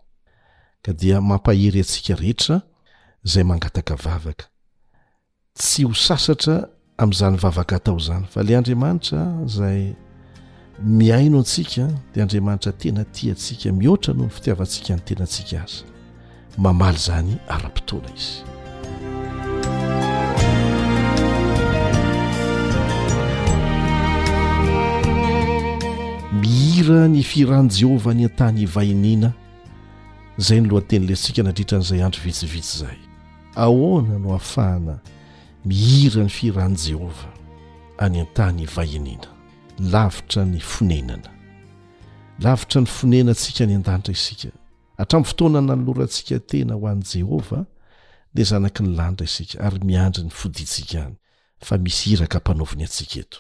ka 0.84 0.94
dia 0.94 1.22
mampahery 1.22 1.80
atsika 1.80 2.16
rehetra 2.20 2.62
zay 3.24 3.44
mangataka 3.44 3.96
vavaka 3.96 4.46
tsy 5.56 5.88
ho 5.88 5.94
sasatra 5.94 6.58
am'izany 6.98 7.38
vavaka 7.38 7.76
atao 7.80 8.00
zany 8.00 8.26
fa 8.34 8.44
lay 8.44 8.58
andriamanitra 8.60 9.24
zay 9.48 9.96
miaino 10.82 11.38
antsika 11.40 11.88
dia 12.14 12.24
andriamanitra 12.24 12.72
tena 12.72 13.04
tia 13.06 13.34
ntsika 13.34 13.72
mihoatra 13.72 14.14
noho 14.14 14.26
ny 14.26 14.34
fitiavantsika 14.34 14.94
ny 14.96 15.00
tenantsika 15.02 15.64
aza 15.64 15.84
mamaly 16.58 16.98
zany 16.98 17.38
ara-potoana 17.48 18.10
izy 18.16 18.42
mihira 26.40 27.08
ny 27.08 27.24
firahan' 27.24 27.70
jehova 27.70 28.10
any 28.12 28.24
an-tany 28.28 28.62
ivahinina 28.64 29.32
zay 30.38 30.62
no 30.62 30.68
lohanytenylansika 30.68 31.44
nadritra 31.44 31.78
an'izay 31.78 32.02
andro 32.04 32.22
vitsivitsy 32.24 32.78
zay 32.80 32.98
ahoana 33.56 34.20
no 34.20 34.30
ahafahana 34.30 35.00
mihira 35.66 36.24
ny 36.24 36.30
firahani 36.30 36.76
jehova 36.76 37.30
any 37.98 38.20
an-tany 38.20 38.64
ivahiniana 38.64 39.33
lavitra 39.80 40.44
ny 40.46 40.60
fonenana 40.60 41.30
lavitra 42.40 42.82
ny 42.82 42.88
fonenantsika 42.88 43.66
ny 43.66 43.76
andanitra 43.80 44.14
isika 44.14 44.48
hatram'ny 44.98 45.26
fotoana 45.26 45.62
nanolorantsika 45.62 46.40
tena 46.40 46.74
ho 46.74 46.88
an' 46.88 47.02
jehova 47.14 47.66
de 48.34 48.44
zanaky 48.44 48.84
ny 48.84 48.96
lanitra 48.96 49.26
isika 49.26 49.60
ary 49.64 49.80
miandry 49.86 50.24
ny 50.26 50.30
fodintsika 50.32 51.04
any 51.06 51.16
fa 51.60 51.78
misy 51.78 52.14
irakmpanaoviny 52.14 52.84
ak 52.86 53.16
eto 53.18 53.40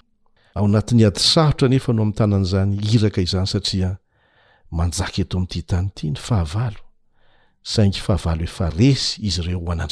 a 0.54 0.62
t'y 0.82 1.06
adahota 1.06 1.68
nefa 1.68 1.94
no 1.94 2.02
am' 2.02 2.14
tanan'zany 2.14 2.78
irka 2.82 3.22
izany 3.22 3.48
saiamanjaka 3.48 5.22
eto 5.22 5.38
ami'ty 5.38 5.60
htany 5.62 5.88
ity 5.88 6.12
ny 6.12 6.16
fhavasaingahava 6.18 8.36
hoeey 8.42 8.98
izy 9.22 9.42
reohoan' 9.42 9.86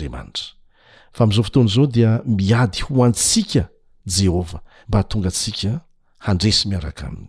fa 1.14 1.26
m'izao 1.26 1.44
fotoanazao 1.44 1.86
dia 1.88 2.20
miady 2.26 2.80
ho 2.82 3.04
antsika 3.06 3.68
jehovah 4.06 4.62
mba 4.88 4.98
hatonga 4.98 5.32
tsika 5.32 5.82
handresy 6.22 6.68
miaraka 6.70 7.08
aminy 7.08 7.28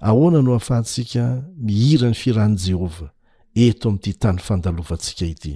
ahoana 0.00 0.42
no 0.42 0.54
afahantsika 0.54 1.42
mihira 1.56 2.08
ny 2.10 2.14
firahan' 2.14 2.56
jehovah 2.56 3.10
eto 3.54 3.88
ami'ity 3.90 4.12
tany 4.22 4.38
fandalovantsika 4.38 5.24
ity 5.26 5.54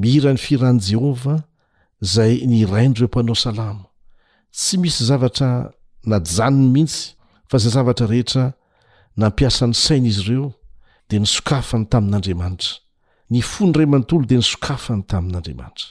mihirany 0.00 0.38
firahan' 0.46 0.80
jehovah 0.88 1.42
zay 2.00 2.40
ny 2.46 2.56
iraindreo 2.64 3.06
mpanao 3.08 3.34
salamo 3.34 3.84
tsy 4.52 4.78
misy 4.80 5.04
zavatra 5.10 5.72
najanony 6.08 6.68
mihitsy 6.74 7.02
fa 7.48 7.58
zay 7.58 7.70
zavatra 7.76 8.06
rehetra 8.06 8.46
nampiasan'ny 9.16 9.74
saina 9.74 10.08
izy 10.08 10.22
ireo 10.24 10.48
de 11.08 11.18
nysokafany 11.20 11.84
tamin'andriamanitra 11.92 12.74
ny 13.30 13.42
fondraymantolo 13.42 14.24
de 14.26 14.36
nysokafany 14.40 15.02
tamin'andriamanitra 15.10 15.88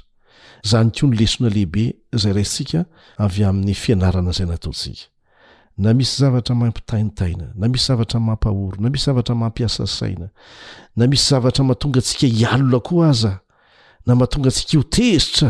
zany 0.66 0.90
ko 0.96 1.08
ny 1.08 1.16
lesona 1.22 1.50
lehibe 1.54 1.86
zay 2.18 2.34
raisika 2.34 2.86
avy 3.18 3.44
amin'ny 3.46 3.74
fianarana 3.78 4.32
zay 4.34 4.46
nataotsika 4.50 5.13
na 5.78 5.94
misy 5.94 6.18
zavatra 6.18 6.56
mampitaintaina 6.56 7.48
na 7.56 7.68
misy 7.68 7.86
zavatra 7.88 8.20
mampahoro 8.20 8.78
na 8.82 8.90
misy 8.90 9.06
zavatra 9.06 9.36
mampiasa 9.36 9.88
saina 9.88 10.30
na 10.96 11.08
misy 11.08 11.30
zavatra 11.30 11.64
mahatonga 11.64 12.00
atsika 12.00 12.28
hialona 12.28 12.80
ko 12.80 13.04
aza 13.06 13.40
na 14.06 14.16
mahatonga 14.16 14.52
tsika 14.52 14.72
io 14.78 14.84
tezitra 14.96 15.50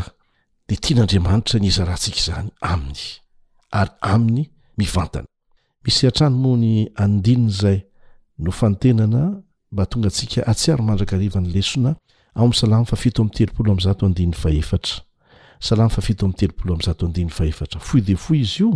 de 0.68 0.76
tian'andriamanitra 0.82 1.58
ny 1.60 1.66
iza 1.70 1.84
rahantsika 1.86 2.20
zany 2.28 2.50
aminy 2.62 2.98
ary 3.72 3.92
ayayotenana 8.44 9.42
mba 9.72 9.86
tongatsika 9.86 10.48
atsiaro 10.48 10.84
mandrakrivanotoeata 10.84 11.96
fodeo 17.80 18.20
izyo 18.42 18.70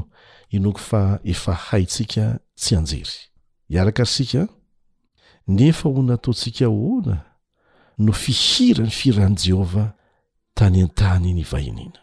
inoko 0.52 0.80
fa 0.80 1.20
efa 1.24 1.54
hai 1.54 1.86
tsika 1.86 2.26
tsy 2.56 2.76
anjery 2.76 3.16
iaraka 3.70 4.04
ry 4.04 4.10
sika 4.10 4.48
nefa 5.48 5.89
ho 5.89 6.02
nataontsika 6.02 6.68
ona 6.70 7.18
no 7.98 8.12
fihira 8.14 8.84
ny 8.86 8.91
firahan' 8.91 9.36
jehovah 9.38 9.91
tany 10.56 10.82
antany 10.84 11.34
ny 11.34 11.43
vahiniana 11.43 12.02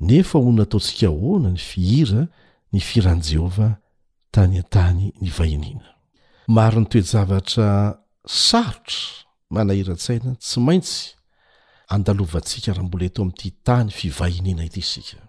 nefa 0.00 0.38
ho 0.38 0.50
nataontsika 0.52 1.08
oana 1.10 1.50
ny 1.52 1.58
fihira 1.60 2.28
ny 2.72 2.80
firahan' 2.80 3.22
jehovah 3.22 3.76
tany 4.30 4.58
an-tany 4.64 5.12
ny 5.20 5.30
vahiniana 5.38 5.90
maro 6.48 6.80
ny 6.80 6.86
toejavatra 6.88 8.00
sarotra 8.24 9.28
manahira-tsaina 9.52 10.36
tsy 10.40 10.60
maintsy 10.60 11.12
andalovantsika 11.92 12.72
raha 12.72 12.86
mbola 12.88 13.04
eto 13.12 13.22
am'ty 13.22 13.50
tany 13.66 13.90
fivahiniana 13.92 14.64
ity 14.64 14.80
isika 14.80 15.20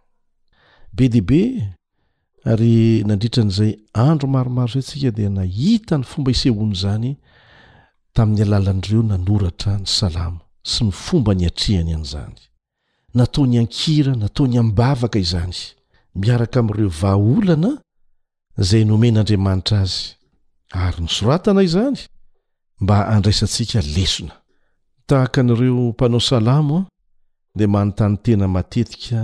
be 0.95 1.09
deibe 1.11 1.75
ary 2.51 3.03
nandritra 3.07 3.43
n'izay 3.43 3.71
andro 4.05 4.25
maromaro 4.35 4.67
zay 4.73 4.81
ntsika 4.83 5.09
dia 5.17 5.29
nahita 5.37 5.93
ny 5.97 6.03
fomba 6.11 6.29
isehoano 6.35 6.75
zany 6.83 7.11
tamin'ny 8.15 8.41
alalan'ireo 8.47 9.01
nanoratra 9.11 9.71
ny 9.81 9.87
salamo 9.99 10.41
sy 10.71 10.81
ny 10.85 10.91
fomba 11.05 11.31
nyatrihany 11.41 11.91
an'izany 11.97 12.35
natao 13.17 13.43
ny 13.51 13.55
ankira 13.61 14.13
natao 14.21 14.45
ny 14.51 14.55
ambavaka 14.63 15.17
izany 15.25 15.55
miaraka 16.21 16.57
ami'ireo 16.61 16.89
vaaolana 17.01 17.69
zay 18.67 18.83
nomen'andriamanitra 18.91 19.77
azy 19.85 20.01
ary 20.83 20.99
nysoratana 21.05 21.61
izany 21.67 21.97
mba 22.83 22.95
andraisantsika 23.15 23.79
lesona 23.95 24.35
tahaka 25.07 25.37
an'reo 25.41 25.83
mpanao 25.91 26.19
salamoa 26.29 26.81
de 27.57 27.65
manontany 27.73 28.15
tena 28.23 28.45
matetika 28.55 29.19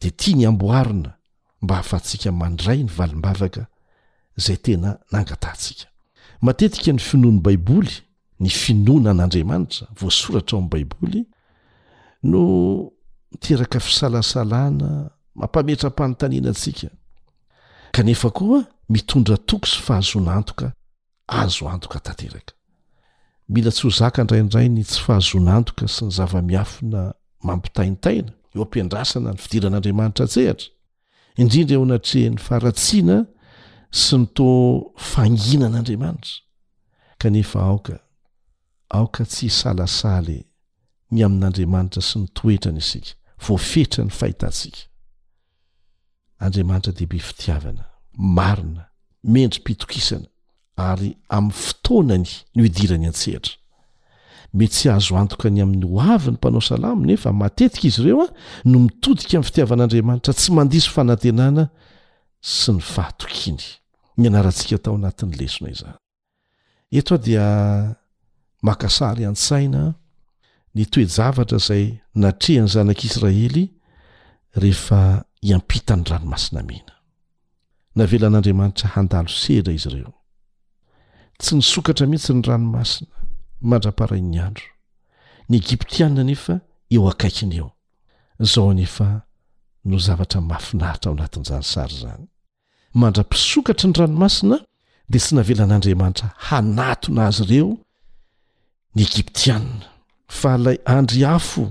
de 0.00 0.10
tia 0.10 0.36
ny 0.36 0.44
amboarina 0.46 1.10
mba 1.62 1.74
afa 1.78 1.96
antsika 1.98 2.32
mandray 2.32 2.78
ny 2.86 2.90
valimbavaka 2.98 3.62
zay 4.44 4.56
tena 4.56 4.90
nangatahntsika 5.12 5.86
matetika 6.46 6.92
ny 6.92 6.98
finoany 7.08 7.40
baiboly 7.40 7.92
ny 8.40 8.48
finoana 8.48 9.10
an'andriamanitra 9.10 9.86
voasoratra 10.00 10.54
ao 10.58 10.62
amin'n 10.64 10.70
baiboly 10.72 11.20
no 12.22 12.92
miteraka 13.32 13.80
fisalasalana 13.80 15.10
mampametram-panytanianatsika 15.34 16.88
kanefa 17.92 18.30
koa 18.30 18.64
mitondra 18.88 19.36
toko 19.36 19.66
sy 19.66 19.80
fahazonantoka 19.82 20.66
azo 21.26 21.68
antoka 21.74 21.98
tateraka 22.06 22.54
mila 23.52 23.70
tsy 23.72 23.82
ho 23.84 23.90
zaka 24.00 24.24
ndraindrainy 24.24 24.82
tsy 24.84 25.00
fahazonantoka 25.04 25.84
sy 25.94 26.02
ny 26.04 26.10
zava-miafina 26.16 27.02
mampitaintaina 27.46 28.32
eo 28.54 28.62
ampindrasana 28.64 29.30
ny 29.32 29.38
fidiran'andriamanitra 29.42 30.26
tsehatra 30.32 30.68
indrindra 31.40 31.74
eo 31.76 31.82
anatreh 31.86 32.26
n'ny 32.30 32.38
faratsiana 32.48 33.16
sy 34.02 34.16
ny 34.20 34.26
to 34.36 34.48
fanginan'andriamanitra 35.12 36.36
kanefa 37.20 37.58
aoka 37.68 37.94
aoka 38.96 39.22
tsy 39.30 39.46
hsalasaly 39.54 40.38
e. 40.40 40.51
ny 41.12 41.22
amin'andriamanitra 41.28 42.02
sy 42.04 42.22
ny 42.22 42.28
toetrany 42.36 42.80
isika 42.80 43.16
voafetra 43.46 44.04
ny 44.06 44.12
fahitatsika 44.16 44.86
andriamanitra 46.42 46.92
dehibe 46.96 47.18
fitiavana 47.28 47.84
marina 48.16 48.88
mendry 49.22 49.60
m-pitokisana 49.60 50.28
ary 50.80 51.10
ami'ny 51.28 51.56
fotoanany 51.64 52.30
no 52.56 52.64
idirany 52.68 53.06
antsehatra 53.10 53.54
me 54.54 54.66
sy 54.72 54.90
azo 54.92 55.16
antoka 55.20 55.50
ny 55.52 55.62
amin'ny 55.64 55.86
hoavi 55.86 56.30
ny 56.32 56.36
mpanao 56.40 56.60
salamo 56.64 57.06
nefa 57.06 57.32
matetika 57.32 57.86
izy 57.88 58.02
ireo 58.06 58.22
a 58.26 58.32
no 58.64 58.78
mitodika 58.86 59.36
am'ny 59.38 59.48
fitiavan'andriamanitra 59.50 60.34
tsy 60.36 60.52
mandiso 60.56 60.90
fanantenana 60.96 61.68
sy 62.40 62.72
ny 62.78 62.84
fahatokiny 62.92 63.60
my 64.16 64.28
anaratsika 64.32 64.78
tao 64.80 64.94
anatin'ny 64.96 65.36
lesona 65.36 65.70
izany 65.72 65.96
eto 66.92 67.14
ao 67.20 67.20
dia 67.20 67.46
makasary 68.64 69.26
an-tsaina 69.28 69.92
ny 70.74 70.86
toejavatra 70.86 71.58
zay 71.58 71.84
natrehany 72.14 72.68
zanak'israely 72.68 73.68
rehefa 74.56 75.24
iampitan'ny 75.48 76.04
ranomasina 76.10 76.62
mihina 76.62 76.94
navelan'andriamanitra 77.96 78.88
handalo 78.94 79.28
sera 79.42 79.72
izy 79.76 79.88
ireo 79.90 80.12
tsy 81.40 81.52
nysokatra 81.56 82.06
mihitsy 82.10 82.32
ny 82.36 82.42
ranomasina 82.48 83.08
mandra-parain'ny 83.70 84.38
andro 84.48 84.68
ny 85.48 85.54
egiptianna 85.60 86.22
nefa 86.30 86.54
eo 86.94 87.04
akaikiny 87.12 87.56
eo 87.60 87.70
zao 88.52 88.72
nefa 88.74 89.06
no 89.88 89.96
zavatra 90.06 90.40
mafinaritra 90.50 91.08
ao 91.12 91.16
anatin'izanysary 91.16 91.96
zany 92.02 92.26
mandra-pisokatra 93.00 93.84
ny 93.90 93.94
ranomasina 94.00 94.56
dea 95.10 95.20
tsy 95.24 95.34
navelan'andriamanitra 95.38 96.28
hanatona 96.48 97.20
azy 97.28 97.44
ireo 97.44 97.70
ny 98.94 99.00
egiptianina 99.08 99.91
fa 100.40 100.56
lay 100.64 100.78
andry 100.98 101.22
hafo 101.30 101.64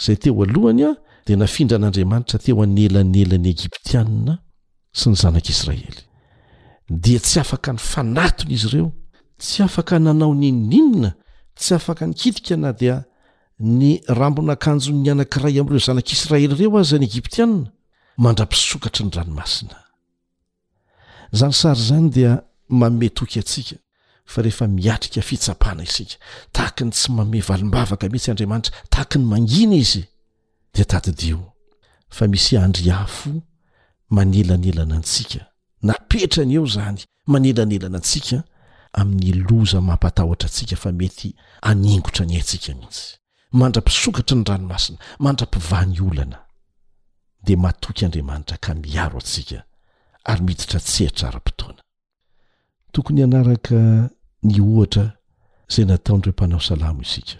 izay 0.00 0.16
teo 0.22 0.42
alohany 0.44 0.82
a 0.90 0.92
dia 1.26 1.36
nafindran'andriamanitra 1.42 2.38
teo 2.44 2.56
anelanelan'y 2.66 3.50
egiptianna 3.56 4.34
sy 4.98 5.06
ny 5.10 5.16
zanak'israely 5.22 5.96
dia 7.04 7.20
tsy 7.26 7.38
afaka 7.44 7.72
ny 7.74 7.80
fanatony 7.92 8.52
izy 8.56 8.66
ireo 8.70 8.88
tsy 9.42 9.60
afaka 9.66 9.94
nanao 10.06 10.32
nininona 10.40 11.10
tsy 11.60 11.72
afaka 11.78 12.02
nykidikana 12.10 12.70
dia 12.80 12.96
ny 13.78 13.90
rambona 14.18 14.52
akanjo 14.58 14.90
ny 14.92 15.08
anan-k'iray 15.12 15.56
amin'ireo 15.60 15.86
zanak'israely 15.88 16.52
ireo 16.56 16.78
aza 16.80 16.98
ny 17.00 17.06
egiptianna 17.10 17.68
mandra-pisokatry 18.22 19.04
ny 19.06 19.12
ranomasina 19.16 19.76
izany 21.32 21.54
sary 21.60 21.82
zany 21.88 22.08
dia 22.16 22.32
maome 22.68 23.08
toky 23.18 23.38
atsika 23.40 23.76
fa 24.26 24.42
rehefa 24.42 24.66
miatrika 24.68 25.22
fitsapana 25.22 25.82
isika 25.82 26.16
tahaka 26.52 26.84
ny 26.84 26.90
tsy 26.90 27.12
mame 27.12 27.40
valimbavaka 27.40 28.08
mihitsy 28.08 28.30
andriamanitra 28.30 28.72
tahaka 28.90 29.18
ny 29.18 29.24
mangina 29.26 29.74
izy 29.74 30.04
dia 30.74 30.84
tadidio 30.84 31.52
fa 32.08 32.28
misy 32.28 32.58
andryhafo 32.58 33.42
manelanelana 34.10 34.94
antsika 34.96 35.46
napetra 35.82 36.42
any 36.42 36.54
eo 36.54 36.66
izany 36.66 37.00
manelanelana 37.26 37.96
antsika 37.96 38.44
amin'ny 38.92 39.32
loza 39.50 39.80
mampatahotra 39.80 40.46
atsika 40.48 40.76
fa 40.76 40.92
mety 40.92 41.34
aningotra 41.62 42.26
ny 42.26 42.34
ayntsika 42.36 42.74
mihitsy 42.74 43.14
mandra-pisokatry 43.52 44.36
ny 44.36 44.44
ranomasina 44.48 44.98
mandra-pivany 45.18 46.00
olana 46.08 46.38
dia 47.44 47.56
matoky 47.56 48.04
andriamanitra 48.04 48.56
ka 48.56 48.74
miaro 48.74 49.18
atsika 49.18 49.62
ary 50.24 50.42
miditra 50.42 50.80
tse 50.80 51.04
hatrara-potoana 51.04 51.80
tokony 52.92 53.22
anaraka 53.22 54.10
ny 54.46 54.60
ohatra 54.62 55.12
zay 55.68 55.84
nataondreo 55.86 56.32
mpanao 56.32 56.60
salamo 56.60 57.02
isika 57.02 57.38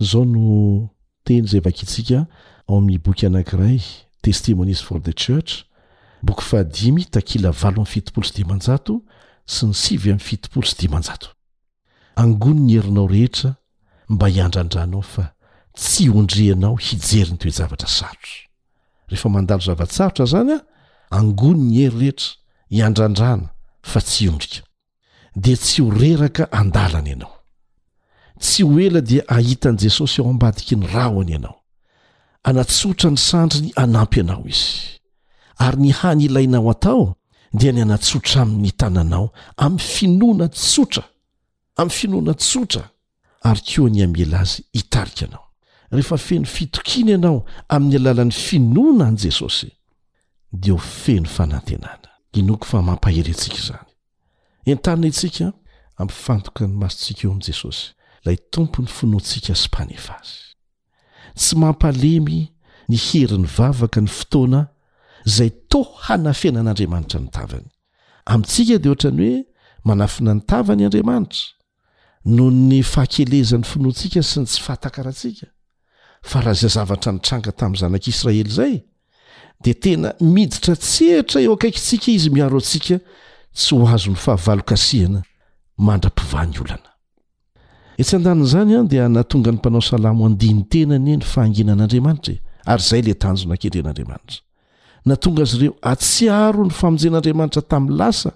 zao 0.00 0.24
no 0.24 0.90
teny 1.24 1.38
izay 1.44 1.60
vakyitsika 1.60 2.26
ao 2.68 2.80
min'ny 2.80 2.98
boky 3.04 3.26
anankiray 3.26 3.80
testimonis 4.22 4.82
for 4.82 5.02
the 5.02 5.12
church 5.12 5.64
boky 6.22 6.42
fahdimy 6.42 7.04
takila 7.04 7.50
valo 7.50 7.76
ami 7.82 7.86
fitopolo 7.86 8.26
sy 8.26 8.34
dimanjato 8.36 9.00
sy 9.46 9.66
ny 9.66 9.74
sivy 9.74 10.10
am'y 10.12 10.22
fitopolo 10.30 10.66
sy 10.66 10.76
dimanjato 10.80 11.28
angoni 12.16 12.60
ny 12.60 12.72
herinao 12.78 13.06
rehetra 13.08 13.54
mba 14.08 14.26
hiandrandranao 14.28 15.02
fa 15.02 15.32
tsy 15.74 16.10
ondrihanao 16.10 16.74
hijeri 16.76 17.30
ny 17.30 17.38
toe 17.38 17.50
zavatra 17.50 17.88
sarotra 17.88 18.46
rehefa 19.08 19.28
mandalo 19.28 19.60
zavatsarotra 19.62 20.26
zany 20.26 20.52
a 20.52 20.60
angoniny 21.16 21.82
hery 21.82 21.98
rehetra 21.98 22.30
hiandrandrana 22.70 23.48
fa 23.82 24.00
tsy 24.00 24.28
ondrika 24.28 24.69
dia 25.36 25.56
tsy 25.56 25.82
horeraka 25.82 26.50
andalana 26.52 27.08
ianao 27.10 27.34
tsy 28.40 28.62
ho 28.64 28.78
ela 28.80 29.00
dia 29.00 29.22
ahitan'i 29.28 29.76
jesosy 29.78 30.20
aho 30.22 30.30
ambadiky 30.30 30.76
ny 30.76 30.86
raho 30.86 31.20
any 31.22 31.32
ianao 31.32 31.62
anatsotra 32.42 33.10
ny 33.10 33.16
sandriny 33.18 33.72
anampy 33.76 34.16
ianao 34.20 34.44
izy 34.48 34.98
ary 35.58 35.76
ny 35.80 35.92
hany 35.92 36.22
ilainao 36.24 36.68
hatao 36.68 37.14
dia 37.52 37.72
ny 37.72 37.82
anatsotra 37.82 38.42
amin'ny 38.42 38.70
tananao 38.72 39.32
amin'ny 39.56 39.82
finoana 39.84 40.48
tsotra 40.48 41.04
amin'ny 41.76 41.94
finoana 41.96 42.34
tsotra 42.34 42.90
ary 43.42 43.60
koa 43.62 43.90
ny 43.90 44.02
amela 44.04 44.40
azy 44.40 44.64
hitarika 44.72 45.24
anao 45.26 45.44
rehefa 45.90 46.18
feno 46.18 46.46
fitokina 46.46 47.10
ianao 47.10 47.44
amin'ny 47.68 47.96
alalan'ny 47.96 48.32
finoana 48.32 49.06
an'i 49.08 49.16
jesosy 49.18 49.70
dia 50.52 50.72
ho 50.72 50.78
feno 50.78 51.28
fanantenana 51.28 52.08
inoko 52.32 52.64
fa 52.66 52.82
mampahery 52.82 53.30
antsika 53.30 53.56
izany 53.58 53.89
entanina 54.70 55.06
itsika 55.06 55.52
ampifantoka 55.96 56.66
ny 56.66 56.74
masotsika 56.74 57.20
eo 57.24 57.30
amin' 57.30 57.42
jesosy 57.46 57.92
lay 58.24 58.36
tompo 58.50 58.82
ny 58.82 58.88
finoatsika 58.88 59.54
sy 59.54 59.68
mpanefasy 59.68 60.32
tsy 61.34 61.56
mampalemy 61.56 62.48
ny 62.88 62.96
heryn'ny 62.96 63.46
vavaka 63.56 64.00
ny 64.00 64.08
fotoana 64.08 64.68
zay 65.26 65.50
tohana 65.68 66.32
fena 66.32 66.60
an'andriamanitra 66.60 67.20
ny 67.20 67.28
tavany 67.30 67.68
amintsika 68.26 68.78
dea 68.78 68.90
ohatrany 68.90 69.26
hoe 69.26 69.44
manafina 69.84 70.34
ny 70.34 70.40
tavany 70.46 70.84
andriamanitra 70.84 71.44
noho 72.24 72.50
ny 72.50 72.82
fahakelezan'ny 72.82 73.66
finoatsika 73.70 74.22
syny 74.22 74.46
tsy 74.46 74.62
fahatakaratsika 74.64 75.46
fa 76.22 76.40
raha 76.40 76.54
zay 76.54 76.70
zavatra 76.70 77.12
nitranga 77.12 77.52
tamin'ny 77.52 77.80
zanak'israely 77.80 78.40
izay 78.48 78.76
de 79.64 79.74
tena 79.74 80.12
miditra 80.20 80.76
ts 80.76 81.00
etra 81.02 81.40
eo 81.40 81.52
akaikitsika 81.56 82.08
izy 82.12 82.30
miaro 82.30 82.56
antsika 82.58 83.00
tsy 83.60 83.74
ho 83.76 83.86
azo 83.88 84.10
ny 84.10 84.16
fahavalokasihana 84.16 85.20
mandra-pivany 85.76 86.56
olana 86.62 86.90
itsan-danina 88.02 88.46
zany 88.46 88.74
a 88.78 88.82
dia 88.84 89.08
na 89.08 89.22
tonga 89.22 89.50
ny 89.52 89.56
mpanao 89.58 89.82
salamo 89.92 90.26
andiny 90.26 90.60
tenany 90.72 91.12
ny 91.16 91.24
faanginan'andriamanitra 91.32 92.32
e, 92.34 92.38
ary 92.72 92.82
zay 92.88 93.02
le 93.02 93.14
tanjo 93.22 93.44
nankendren'andriamanitra 93.50 94.40
na 95.06 95.14
tonga 95.16 95.42
azy 95.42 95.56
ireo 95.58 95.74
atsiaro 95.92 96.62
ny 96.64 96.72
famonjen'andriamanitra 96.80 97.62
tami'ny 97.72 97.94
lasa 98.00 98.30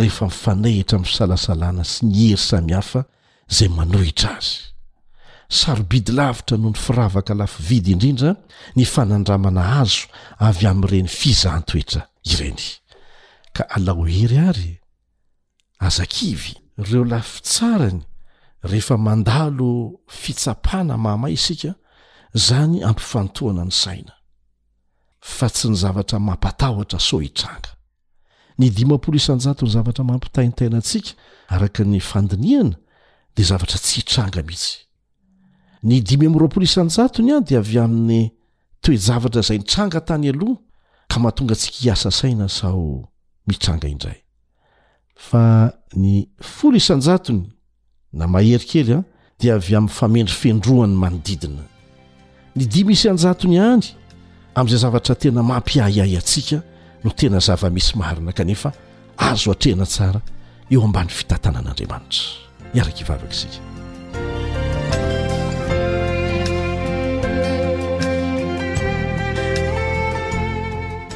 rehefa 0.00 0.24
mifanahitra 0.30 0.96
amiy 0.98 1.06
fisalasalana 1.10 1.84
sy 1.92 2.06
ny 2.06 2.14
hery 2.20 2.36
samihafa 2.44 3.00
zay 3.56 3.68
manohitra 3.78 4.30
azy 4.38 4.56
sarobidilavitra 5.60 6.56
nony 6.62 6.74
firavaka 6.84 7.32
lafividy 7.34 7.90
indrindra 7.92 8.30
ny 8.76 8.84
fanandramana 8.94 9.62
azo 9.80 10.06
avy 10.48 10.66
am'reny 10.66 11.08
fizahntoetra 11.08 12.02
ireny 12.24 12.80
ka 13.52 13.64
alao 13.68 14.06
eryary 14.08 14.80
azakivy 15.78 16.54
reo 16.78 17.04
lafi 17.04 17.42
tsarany 17.42 18.00
rehefa 18.62 18.96
mandalo 19.06 19.70
fitsapana 20.20 20.94
mahmay 21.04 21.32
isika 21.38 21.72
zany 22.44 22.76
ampifantohana 22.88 23.64
ny 23.68 23.72
saina 23.82 24.14
fa 25.36 25.46
tsy 25.54 25.66
ny 25.70 25.76
zavatra 25.82 26.18
mampatahotra 26.28 26.98
so 27.08 27.16
hitranga 27.24 27.70
ny 28.58 28.66
dimapolo 28.76 29.16
isanjatony 29.20 29.70
zavatra 29.74 30.02
mampitaintaina 30.10 30.76
antsika 30.80 31.10
araka 31.54 31.82
ny 31.92 32.00
fandiniana 32.10 32.76
de 33.36 33.42
zavatra 33.50 33.78
tsy 33.84 33.94
hitranga 33.98 34.40
mihitsy 34.46 34.72
ny 35.88 35.96
dimy 36.06 36.26
amroapolo 36.26 36.64
isanjatony 36.70 37.30
a 37.34 37.40
de 37.46 37.54
avy 37.60 37.78
amin'ny 37.84 38.26
toe 38.82 38.96
javatra 39.06 39.40
zay 39.48 39.58
ntranga 39.58 40.00
tany 40.08 40.28
aloha 40.32 40.60
ka 41.08 41.20
mahatonga 41.20 41.52
atsika 41.52 41.76
hiasa 41.78 42.10
saina 42.10 42.48
saho 42.48 43.08
mitranga 43.46 43.88
indray 43.88 44.20
fa 45.16 45.72
ny 45.96 46.28
folo 46.40 46.76
isanjatony 46.76 47.52
na 48.12 48.26
mahery 48.26 48.64
kely 48.66 48.92
a 48.92 48.96
ah, 48.98 49.04
dia 49.40 49.54
avy 49.54 49.74
amin'ny 49.76 49.88
famendry 49.92 50.34
fendroany 50.36 50.94
manodidina 50.96 51.62
ny 52.56 52.64
dimy 52.66 52.92
isanjatony 52.92 53.58
any 53.58 53.86
amn'izay 54.54 54.78
zavatra 54.78 55.14
tena 55.14 55.42
mampiayay 55.42 56.16
atsika 56.18 56.62
no 57.04 57.10
tena 57.10 57.38
zava-misy 57.40 57.96
marina 57.98 58.32
kanefa 58.32 58.72
azo 59.16 59.50
atrehna 59.52 59.86
tsara 59.86 60.20
eo 60.70 60.82
ambany 60.84 61.08
fitantana 61.08 61.58
an'andriamanitra 61.58 62.24
iaraka 62.74 63.00
ivavaka 63.00 63.32
isika 63.34 63.60